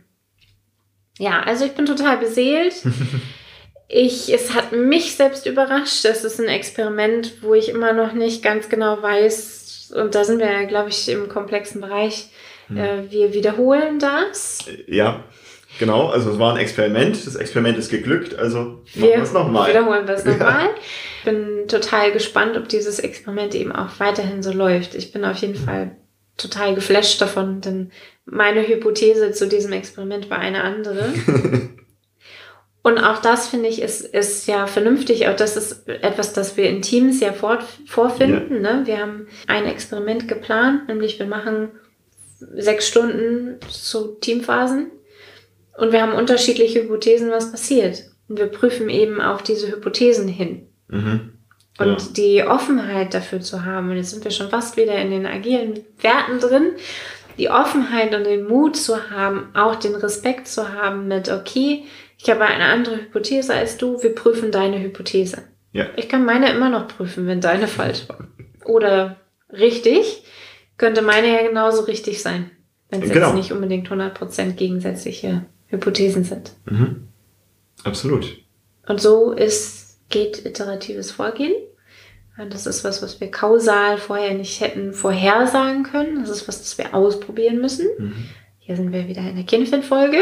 Ja, 1.20 1.42
also 1.42 1.66
ich 1.66 1.74
bin 1.74 1.86
total 1.86 2.18
beseelt. 2.18 2.76
ich, 3.90 4.34
es 4.34 4.54
hat 4.54 4.72
mich 4.72 5.16
selbst 5.16 5.46
überrascht. 5.46 6.06
Das 6.06 6.24
ist 6.24 6.40
ein 6.40 6.48
Experiment, 6.48 7.42
wo 7.42 7.54
ich 7.54 7.68
immer 7.68 7.92
noch 7.92 8.14
nicht 8.14 8.44
ganz 8.44 8.70
genau 8.70 9.02
weiß, 9.02 9.92
und 9.96 10.16
da 10.16 10.24
sind 10.24 10.40
wir 10.40 10.52
ja, 10.52 10.64
glaube 10.64 10.90
ich, 10.90 11.10
im 11.10 11.30
komplexen 11.30 11.82
Bereich. 11.82 12.30
Hm. 12.68 12.78
Äh, 12.78 13.12
wir 13.12 13.34
wiederholen 13.34 14.00
das. 14.00 14.66
Ja. 14.88 15.24
Genau, 15.78 16.08
also 16.08 16.32
es 16.32 16.40
war 16.40 16.54
ein 16.54 16.60
Experiment. 16.60 17.26
Das 17.28 17.36
Experiment 17.36 17.78
ist 17.78 17.90
geglückt, 17.90 18.38
also 18.38 18.82
machen 18.96 19.10
wir 19.10 19.22
es 19.22 19.34
nochmal. 19.34 19.70
Wiederholen 19.70 20.08
wir 20.08 20.16
es 20.16 20.26
nochmal. 20.26 20.70
Ich 21.18 21.32
bin 21.32 21.68
total 21.68 22.12
gespannt, 22.12 22.56
ob 22.56 22.70
dieses 22.70 23.00
Experiment 23.00 23.56
eben 23.56 23.72
auch 23.72 24.00
weiterhin 24.00 24.44
so 24.44 24.52
läuft. 24.52 24.94
Ich 24.94 25.12
bin 25.12 25.26
auf 25.26 25.38
jeden 25.38 25.56
Fall 25.56 25.96
total 26.38 26.76
geflasht 26.76 27.20
davon, 27.20 27.62
denn 27.62 27.92
meine 28.26 28.68
Hypothese 28.68 29.32
zu 29.32 29.48
diesem 29.48 29.72
Experiment 29.72 30.30
war 30.30 30.38
eine 30.38 30.64
andere. 30.64 31.14
Und 32.84 33.00
auch 33.00 33.20
das 33.20 33.48
finde 33.48 33.70
ich 33.70 33.82
ist, 33.82 34.02
ist 34.02 34.46
ja 34.46 34.68
vernünftig. 34.68 35.28
Auch 35.28 35.36
das 35.36 35.58
ist 35.58 35.88
etwas, 35.88 36.34
das 36.34 36.58
wir 36.58 36.70
in 36.70 36.84
Teams 36.84 37.20
ja 37.20 37.34
fort, 37.34 37.64
vorfinden. 37.88 38.64
Ja. 38.64 38.74
Ne? 38.76 38.82
Wir 38.86 39.00
haben 39.00 39.28
ein 39.48 39.66
Experiment 39.66 40.28
geplant, 40.28 40.88
nämlich 40.88 41.18
wir 41.18 41.26
machen 41.26 41.72
sechs 42.40 42.88
Stunden 42.88 43.60
zu 43.70 44.18
Teamphasen 44.20 44.92
und 45.78 45.92
wir 45.92 46.02
haben 46.02 46.14
unterschiedliche 46.14 46.84
Hypothesen, 46.84 47.32
was 47.32 47.52
passiert. 47.52 48.04
Und 48.28 48.40
wir 48.40 48.48
prüfen 48.48 48.90
eben 48.90 49.22
auf 49.22 49.44
diese 49.44 49.72
Hypothesen 49.72 50.28
hin. 50.28 50.68
Mhm. 50.88 51.32
Und 51.78 52.02
ja. 52.02 52.08
die 52.16 52.44
Offenheit 52.44 53.14
dafür 53.14 53.42
zu 53.42 53.66
haben, 53.66 53.90
und 53.90 53.98
jetzt 53.98 54.12
sind 54.12 54.24
wir 54.24 54.32
schon 54.32 54.50
fast 54.50 54.78
wieder 54.78 54.96
in 54.96 55.12
den 55.12 55.26
agilen 55.26 55.82
Werten 56.00 56.40
drin, 56.40 56.72
die 57.38 57.50
Offenheit 57.50 58.16
und 58.16 58.24
den 58.24 58.48
Mut 58.48 58.78
zu 58.78 59.10
haben, 59.10 59.50
auch 59.54 59.76
den 59.76 59.96
Respekt 59.96 60.48
zu 60.48 60.74
haben 60.74 61.10
mit, 61.10 61.30
okay, 61.30 61.84
ich 62.18 62.30
habe 62.30 62.46
eine 62.46 62.64
andere 62.64 62.96
Hypothese 62.96 63.54
als 63.54 63.78
du, 63.78 64.02
wir 64.02 64.16
prüfen 64.16 64.52
deine 64.52 64.82
Hypothese. 64.82 65.44
Ja. 65.74 65.88
Ich 65.98 66.08
kann 66.08 66.24
meine 66.24 66.50
immer 66.52 66.70
noch 66.70 66.88
prüfen, 66.88 67.28
wenn 67.28 67.42
deine 67.42 67.68
falsch 67.68 68.08
war. 68.08 68.30
Oder 68.64 69.18
richtig, 69.52 70.24
könnte 70.78 71.02
meine 71.02 71.28
ja 71.28 71.48
genauso 71.48 71.84
richtig 71.84 72.22
sein, 72.22 72.52
wenn 72.90 73.02
es 73.02 73.12
genau. 73.12 73.28
jetzt 73.28 73.36
nicht 73.36 73.52
unbedingt 73.52 73.90
100% 73.90 74.54
gegensätzliche 74.54 75.46
Hypothesen 75.68 76.24
sind. 76.24 76.52
Mhm. 76.66 77.08
Absolut. 77.84 78.38
Und 78.88 79.02
so 79.02 79.32
ist, 79.32 80.00
geht 80.10 80.46
iteratives 80.46 81.12
Vorgehen. 81.12 81.54
Das 82.50 82.66
ist 82.66 82.84
was, 82.84 83.02
was 83.02 83.22
wir 83.22 83.32
kausal 83.32 83.98
vorher 83.98 84.34
nicht 84.34 84.60
hätten 84.60 84.94
vorhersagen 84.94 85.84
können. 85.84 86.20
Das 86.20 86.30
ist 86.30 86.48
was, 86.48 86.60
das 86.60 86.78
wir 86.78 86.94
ausprobieren 86.94 87.62
müssen. 87.62 87.88
Mhm. 87.98 88.26
Hier 88.60 88.76
sind 88.76 88.92
wir 88.92 89.08
wieder 89.08 89.22
in 89.22 89.36
der 89.36 89.46
Kinfin-Folge. 89.46 90.18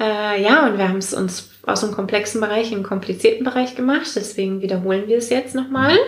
äh, 0.00 0.42
ja, 0.42 0.66
und 0.66 0.78
wir 0.78 0.88
haben 0.88 0.98
es 0.98 1.12
uns 1.12 1.50
aus 1.66 1.84
einem 1.84 1.92
komplexen 1.92 2.40
Bereich 2.40 2.68
in 2.68 2.76
einen 2.76 2.84
komplizierten 2.84 3.44
Bereich 3.44 3.76
gemacht. 3.76 4.10
Deswegen 4.14 4.62
wiederholen 4.62 5.06
wir 5.06 5.18
es 5.18 5.28
jetzt 5.28 5.54
nochmal. 5.54 5.98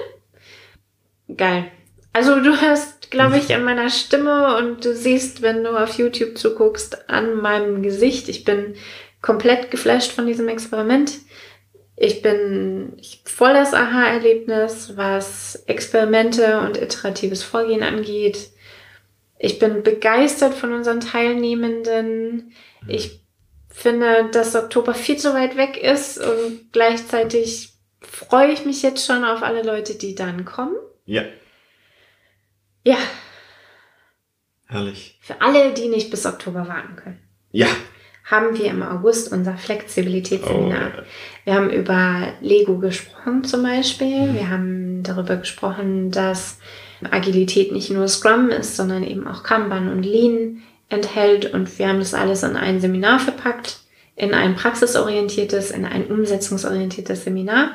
Geil. 1.36 1.70
Also 2.12 2.40
du 2.40 2.60
hörst, 2.60 3.10
glaube 3.10 3.38
ich, 3.38 3.54
an 3.54 3.64
meiner 3.64 3.88
Stimme 3.88 4.56
und 4.56 4.84
du 4.84 4.94
siehst, 4.94 5.42
wenn 5.42 5.62
du 5.62 5.70
auf 5.70 5.96
YouTube 5.98 6.36
zuguckst, 6.36 7.08
an 7.08 7.40
meinem 7.40 7.82
Gesicht. 7.82 8.28
Ich 8.28 8.44
bin 8.44 8.74
komplett 9.22 9.70
geflasht 9.70 10.12
von 10.12 10.26
diesem 10.26 10.48
Experiment. 10.48 11.12
Ich 11.96 12.22
bin 12.22 12.96
voll 13.24 13.52
das 13.52 13.74
Aha-Erlebnis, 13.74 14.94
was 14.96 15.62
Experimente 15.66 16.60
und 16.60 16.78
iteratives 16.78 17.42
Vorgehen 17.42 17.82
angeht. 17.82 18.50
Ich 19.38 19.58
bin 19.58 19.82
begeistert 19.82 20.54
von 20.54 20.72
unseren 20.72 21.00
Teilnehmenden. 21.00 22.52
Ich 22.88 23.20
finde, 23.68 24.28
dass 24.32 24.56
Oktober 24.56 24.94
viel 24.94 25.16
zu 25.16 25.32
weit 25.34 25.56
weg 25.56 25.76
ist 25.82 26.18
und 26.18 26.72
gleichzeitig 26.72 27.74
freue 28.00 28.50
ich 28.50 28.64
mich 28.64 28.82
jetzt 28.82 29.06
schon 29.06 29.24
auf 29.24 29.42
alle 29.42 29.62
Leute, 29.62 29.94
die 29.94 30.14
dann 30.14 30.44
kommen. 30.44 30.76
Ja. 31.04 31.24
Ja. 32.84 32.96
Herrlich. 34.66 35.18
Für 35.20 35.40
alle, 35.40 35.72
die 35.74 35.88
nicht 35.88 36.10
bis 36.10 36.26
Oktober 36.26 36.68
warten 36.68 36.96
können. 36.96 37.20
Ja. 37.50 37.66
Haben 38.24 38.56
wir 38.56 38.66
im 38.66 38.82
August 38.82 39.32
unser 39.32 39.56
Flexibilitätsseminar. 39.56 40.92
Oh. 40.98 41.02
Wir 41.44 41.54
haben 41.54 41.70
über 41.70 42.32
Lego 42.40 42.78
gesprochen 42.78 43.42
zum 43.42 43.64
Beispiel. 43.64 44.28
Mhm. 44.28 44.34
Wir 44.34 44.50
haben 44.50 45.02
darüber 45.02 45.36
gesprochen, 45.36 46.12
dass 46.12 46.58
Agilität 47.10 47.72
nicht 47.72 47.90
nur 47.90 48.06
Scrum 48.06 48.50
ist, 48.50 48.76
sondern 48.76 49.02
eben 49.02 49.26
auch 49.26 49.42
Kanban 49.42 49.90
und 49.90 50.04
Lean 50.04 50.62
enthält. 50.88 51.52
Und 51.52 51.78
wir 51.78 51.88
haben 51.88 51.98
das 51.98 52.14
alles 52.14 52.44
in 52.44 52.56
ein 52.56 52.80
Seminar 52.80 53.18
verpackt, 53.18 53.79
in 54.20 54.34
ein 54.34 54.54
praxisorientiertes, 54.54 55.70
in 55.70 55.86
ein 55.86 56.08
umsetzungsorientiertes 56.08 57.24
Seminar. 57.24 57.70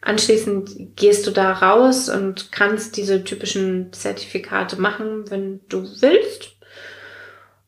Anschließend 0.00 0.96
gehst 0.96 1.26
du 1.26 1.32
da 1.32 1.52
raus 1.52 2.08
und 2.08 2.52
kannst 2.52 2.96
diese 2.96 3.24
typischen 3.24 3.92
Zertifikate 3.92 4.80
machen, 4.80 5.28
wenn 5.30 5.60
du 5.68 5.82
willst. 6.00 6.52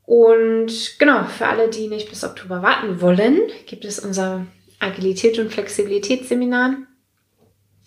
Und 0.05 0.99
genau, 1.01 1.25
für 1.25 1.47
alle, 1.47 1.69
die 1.69 1.89
nicht 1.89 2.11
bis 2.11 2.23
Oktober 2.23 2.63
warten 2.63 3.01
wollen, 3.01 3.41
gibt 3.67 3.85
es 3.85 3.99
unser 3.99 4.47
Agilität 4.79 5.41
und 5.41 5.53
Flexibilitätsseminar. 5.53 6.77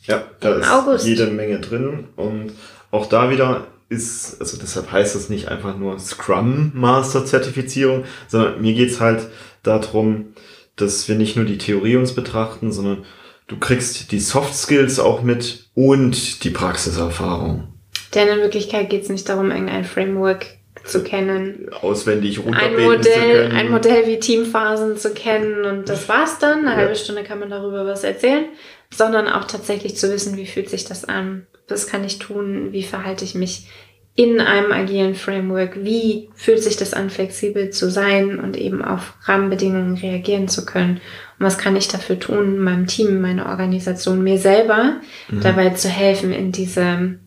Ja, 0.04 0.30
da 0.42 0.56
ist 0.56 0.70
August. 0.70 1.06
jede 1.06 1.28
Menge 1.28 1.62
drin. 1.62 2.10
Und 2.18 2.52
auch 2.92 3.06
da 3.06 3.30
wieder 3.30 3.68
ist, 3.88 4.42
also 4.42 4.58
deshalb 4.58 4.92
heißt 4.92 5.16
es 5.16 5.30
nicht 5.30 5.48
einfach 5.48 5.78
nur 5.78 5.98
Scrum 5.98 6.72
Master 6.74 7.26
Zertifizierung, 7.26 8.04
sondern 8.28 8.62
mir 8.62 8.74
geht's 8.74 9.00
halt 9.00 9.28
darum, 9.68 10.34
dass 10.76 11.08
wir 11.08 11.16
nicht 11.16 11.36
nur 11.36 11.46
die 11.46 11.58
Theorie 11.58 11.96
uns 11.96 12.14
betrachten, 12.14 12.72
sondern 12.72 13.06
du 13.48 13.58
kriegst 13.58 14.12
die 14.12 14.20
Soft 14.20 14.56
Skills 14.56 15.00
auch 15.00 15.22
mit 15.22 15.70
und 15.74 16.44
die 16.44 16.50
Praxiserfahrung. 16.50 17.68
Denn 18.14 18.28
in 18.28 18.40
Wirklichkeit 18.40 18.90
geht 18.90 19.04
es 19.04 19.10
nicht 19.10 19.28
darum, 19.28 19.52
irgendein 19.52 19.84
Framework 19.84 20.46
zu 20.84 21.04
kennen. 21.04 21.70
Auswendig 21.82 22.40
runterbeten 22.40 22.78
ein 22.78 22.86
Modell, 22.86 23.02
zu 23.04 23.10
können. 23.10 23.52
Ein 23.52 23.72
Modell 23.72 24.08
wie 24.08 24.20
Teamphasen 24.20 24.98
zu 24.98 25.14
kennen 25.14 25.66
und 25.66 25.90
das 25.90 26.08
war's 26.08 26.40
dann. 26.40 26.60
Eine 26.60 26.72
ja. 26.72 26.76
halbe 26.78 26.96
Stunde 26.96 27.24
kann 27.24 27.40
man 27.40 27.50
darüber 27.50 27.86
was 27.86 28.04
erzählen. 28.04 28.46
Sondern 28.94 29.28
auch 29.28 29.46
tatsächlich 29.46 29.98
zu 29.98 30.12
wissen, 30.12 30.38
wie 30.38 30.46
fühlt 30.46 30.70
sich 30.70 30.86
das 30.86 31.06
an? 31.06 31.48
Was 31.68 31.88
kann 31.88 32.04
ich 32.04 32.20
tun? 32.20 32.72
Wie 32.72 32.84
verhalte 32.84 33.26
ich 33.26 33.34
mich 33.36 33.68
in 34.16 34.40
einem 34.40 34.72
agilen 34.72 35.16
Framework? 35.16 35.84
Wie 35.84 36.30
fühlt 36.36 36.64
sich 36.64 36.78
das 36.78 36.94
an, 36.94 37.10
flexibel 37.10 37.70
zu 37.70 37.92
sein 37.92 38.40
und 38.40 38.58
eben 38.58 38.84
auf 38.84 39.14
Rahmenbedingungen 39.24 39.98
reagieren 39.98 40.48
zu 40.48 40.66
können? 40.66 41.02
Und 41.38 41.46
was 41.46 41.58
kann 41.58 41.76
ich 41.76 41.88
dafür 41.88 42.20
tun, 42.20 42.60
meinem 42.60 42.88
Team, 42.88 43.22
meiner 43.22 43.48
Organisation, 43.48 44.24
mir 44.24 44.38
selber 44.38 45.02
mhm. 45.30 45.42
dabei 45.42 45.72
zu 45.72 45.90
helfen 45.90 46.32
in 46.32 46.52
diese, 46.52 47.20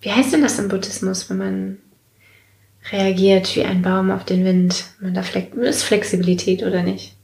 wie 0.00 0.10
heißt 0.10 0.32
denn 0.32 0.42
das 0.42 0.58
im 0.58 0.68
Buddhismus, 0.68 1.30
wenn 1.30 1.38
man 1.38 1.78
reagiert 2.90 3.54
wie 3.54 3.64
ein 3.64 3.82
Baum 3.82 4.10
auf 4.10 4.24
den 4.24 4.44
Wind? 4.44 4.84
Man 5.00 5.14
da 5.14 5.22
flex 5.22 5.56
ist 5.56 5.84
Flexibilität 5.84 6.64
oder 6.64 6.82
nicht? 6.82 7.14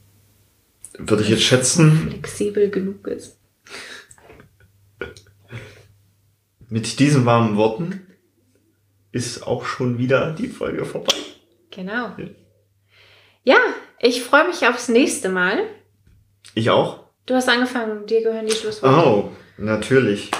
Würde 0.97 1.23
ich 1.23 1.29
jetzt 1.29 1.43
schätzen. 1.43 2.09
Flexibel 2.09 2.69
genug 2.69 3.07
ist. 3.07 3.39
mit 6.69 6.99
diesen 6.99 7.25
warmen 7.25 7.57
Worten 7.57 8.01
ist 9.11 9.45
auch 9.45 9.65
schon 9.65 9.97
wieder 9.97 10.31
die 10.31 10.47
Folge 10.47 10.85
vorbei. 10.85 11.13
Genau. 11.71 12.11
Ja, 13.43 13.57
ich 13.99 14.23
freue 14.23 14.47
mich 14.47 14.67
aufs 14.67 14.89
nächste 14.89 15.29
Mal. 15.29 15.59
Ich 16.55 16.69
auch. 16.69 17.05
Du 17.25 17.35
hast 17.35 17.49
angefangen, 17.49 18.05
dir 18.05 18.23
gehören 18.23 18.47
die 18.47 18.55
Schlussworte. 18.55 19.07
Oh, 19.07 19.29
natürlich. 19.57 20.31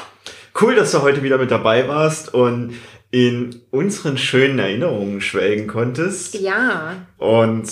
Cool, 0.60 0.75
dass 0.75 0.91
du 0.91 1.01
heute 1.01 1.23
wieder 1.23 1.38
mit 1.38 1.51
dabei 1.51 1.88
warst 1.88 2.34
und 2.34 2.73
in 3.12 3.62
unseren 3.71 4.17
schönen 4.17 4.60
Erinnerungen 4.60 5.21
schwelgen 5.21 5.67
konntest. 5.67 6.36
Ja. 6.36 7.08
Und 7.17 7.67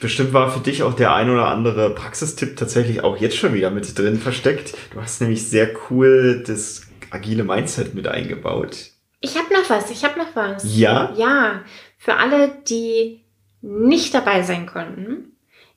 bestimmt 0.00 0.32
war 0.32 0.50
für 0.50 0.60
dich 0.60 0.82
auch 0.82 0.94
der 0.94 1.14
ein 1.14 1.30
oder 1.30 1.48
andere 1.48 1.90
Praxistipp 1.90 2.56
tatsächlich 2.56 3.02
auch 3.02 3.16
jetzt 3.16 3.36
schon 3.36 3.54
wieder 3.54 3.70
mit 3.70 3.98
drin 3.98 4.18
versteckt. 4.18 4.74
Du 4.92 5.00
hast 5.00 5.20
nämlich 5.20 5.48
sehr 5.48 5.70
cool 5.88 6.42
das 6.46 6.82
agile 7.10 7.44
Mindset 7.44 7.94
mit 7.94 8.08
eingebaut. 8.08 8.90
Ich 9.24 9.36
habe 9.36 9.52
noch 9.54 9.68
was, 9.70 9.90
ich 9.90 10.04
habe 10.04 10.18
noch 10.18 10.34
was. 10.34 10.76
Ja? 10.76 11.12
Ja, 11.16 11.62
für 11.98 12.16
alle, 12.16 12.52
die 12.68 13.24
nicht 13.62 14.12
dabei 14.12 14.42
sein 14.42 14.66
konnten, 14.66 15.36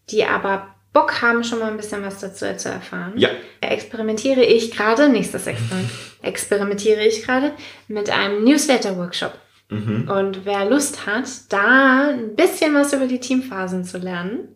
die 0.09 0.25
aber 0.25 0.75
Bock 0.91 1.21
haben, 1.21 1.43
schon 1.43 1.59
mal 1.59 1.69
ein 1.71 1.77
bisschen 1.77 2.03
was 2.03 2.19
dazu 2.19 2.45
zu 2.57 2.69
erfahren, 2.69 3.13
Ja. 3.15 3.29
experimentiere 3.61 4.43
ich 4.43 4.71
gerade, 4.71 5.07
nächstes 5.09 5.47
Experiment, 5.47 5.89
experimentiere 6.21 7.05
ich 7.05 7.23
gerade 7.23 7.53
mit 7.87 8.09
einem 8.09 8.43
Newsletter-Workshop. 8.43 9.33
Mhm. 9.69 10.09
Und 10.09 10.45
wer 10.45 10.65
Lust 10.69 11.05
hat, 11.05 11.25
da 11.49 12.09
ein 12.09 12.35
bisschen 12.35 12.73
was 12.73 12.93
über 12.93 13.05
die 13.07 13.19
Teamphasen 13.19 13.83
zu 13.85 13.97
lernen, 13.97 14.55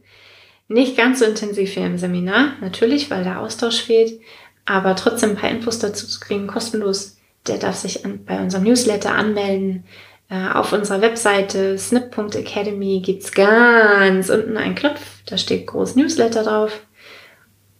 nicht 0.67 0.97
ganz 0.97 1.19
so 1.19 1.25
intensiv 1.25 1.75
wie 1.75 1.81
im 1.81 1.97
Seminar, 1.97 2.53
natürlich, 2.61 3.09
weil 3.11 3.23
der 3.23 3.39
Austausch 3.39 3.81
fehlt, 3.81 4.19
aber 4.65 4.95
trotzdem 4.95 5.31
ein 5.31 5.35
paar 5.37 5.49
Infos 5.49 5.79
dazu 5.79 6.07
zu 6.07 6.19
kriegen, 6.19 6.47
kostenlos, 6.47 7.17
der 7.47 7.57
darf 7.57 7.75
sich 7.75 8.05
an, 8.05 8.23
bei 8.25 8.39
unserem 8.39 8.63
Newsletter 8.63 9.15
anmelden. 9.15 9.83
Äh, 10.29 10.49
auf 10.53 10.71
unserer 10.73 11.01
Webseite 11.01 11.77
snip.academy 11.77 13.01
gibt's 13.03 13.31
ganz 13.31 14.29
unten 14.29 14.57
einen 14.57 14.75
Knopf, 14.75 15.01
da 15.25 15.37
steht 15.37 15.67
groß 15.67 15.95
Newsletter 15.95 16.43
drauf. 16.43 16.81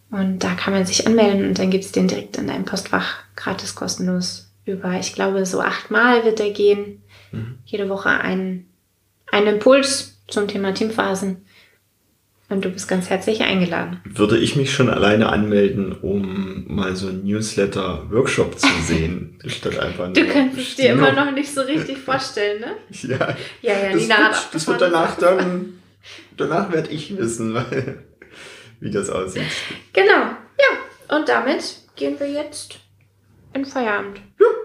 Und 0.10 0.40
da 0.40 0.56
kann 0.56 0.74
man 0.74 0.86
sich 0.86 1.08
anmelden 1.08 1.48
und 1.48 1.60
dann 1.60 1.72
gibt's 1.72 1.94
den 1.94 2.08
direkt 2.08 2.38
in 2.38 2.48
deinem 2.48 2.66
Postfach 2.66 3.20
gratis 3.36 3.76
kostenlos 3.76 4.52
über, 4.66 5.00
ich 5.00 5.14
glaube, 5.14 5.46
so 5.46 5.62
achtmal 5.62 6.26
wird 6.26 6.40
der 6.40 6.52
gehen. 6.52 7.02
Jede 7.66 7.90
Woche 7.90 8.10
ein, 8.10 8.68
ein 9.32 9.48
Impuls 9.48 10.22
zum 10.28 10.48
Thema 10.48 10.74
Teamphasen. 10.74 11.46
Und 12.52 12.66
du 12.66 12.70
bist 12.70 12.90
ganz 12.90 13.10
herzlich 13.10 13.40
eingeladen. 13.42 14.02
Würde 14.04 14.38
ich 14.38 14.58
mich 14.58 14.74
schon 14.74 14.90
alleine 14.90 15.30
anmelden, 15.30 15.94
um 16.02 16.66
mal 16.68 16.98
so 16.98 17.08
einen 17.08 17.24
Newsletter-Workshop 17.24 18.60
zu 18.60 18.68
sehen, 18.84 19.40
statt 19.48 19.80
einfach 19.80 20.08
nur. 20.08 20.14
Du 20.14 20.26
kannst 20.26 20.58
es 20.58 20.76
dir 20.76 20.92
immer 20.92 21.14
noch 21.14 21.32
nicht 21.32 21.50
so 21.54 21.62
richtig 21.62 21.98
vorstellen, 22.06 22.60
ne? 22.60 22.76
Ja, 22.90 23.36
Ja, 23.62 23.84
ja, 23.84 23.92
das, 23.94 24.02
Nina 24.02 24.16
hat 24.16 24.32
wird, 24.34 24.56
das 24.56 24.68
wird 24.68 24.82
danach 24.82 25.18
dann. 25.18 25.80
Danach 26.36 26.72
werde 26.74 26.90
ich 26.90 27.16
wissen, 27.18 27.56
wie 28.82 28.92
das 28.92 29.10
aussieht. 29.10 29.44
Genau, 29.94 30.12
ja. 30.12 31.16
Und 31.18 31.30
damit 31.30 31.64
gehen 31.96 32.20
wir 32.20 32.30
jetzt 32.30 32.80
in 33.54 33.64
Feierabend. 33.64 34.20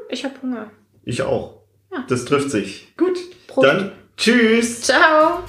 Ich 0.08 0.24
habe 0.24 0.34
Hunger. 0.42 0.70
Ich 1.04 1.22
auch. 1.22 1.62
Ja. 1.92 2.04
Das 2.08 2.24
trifft 2.24 2.50
sich. 2.50 2.92
Gut. 2.96 3.16
Prost. 3.46 3.68
Dann 3.68 3.92
tschüss. 4.16 4.82
Ciao. 4.82 5.44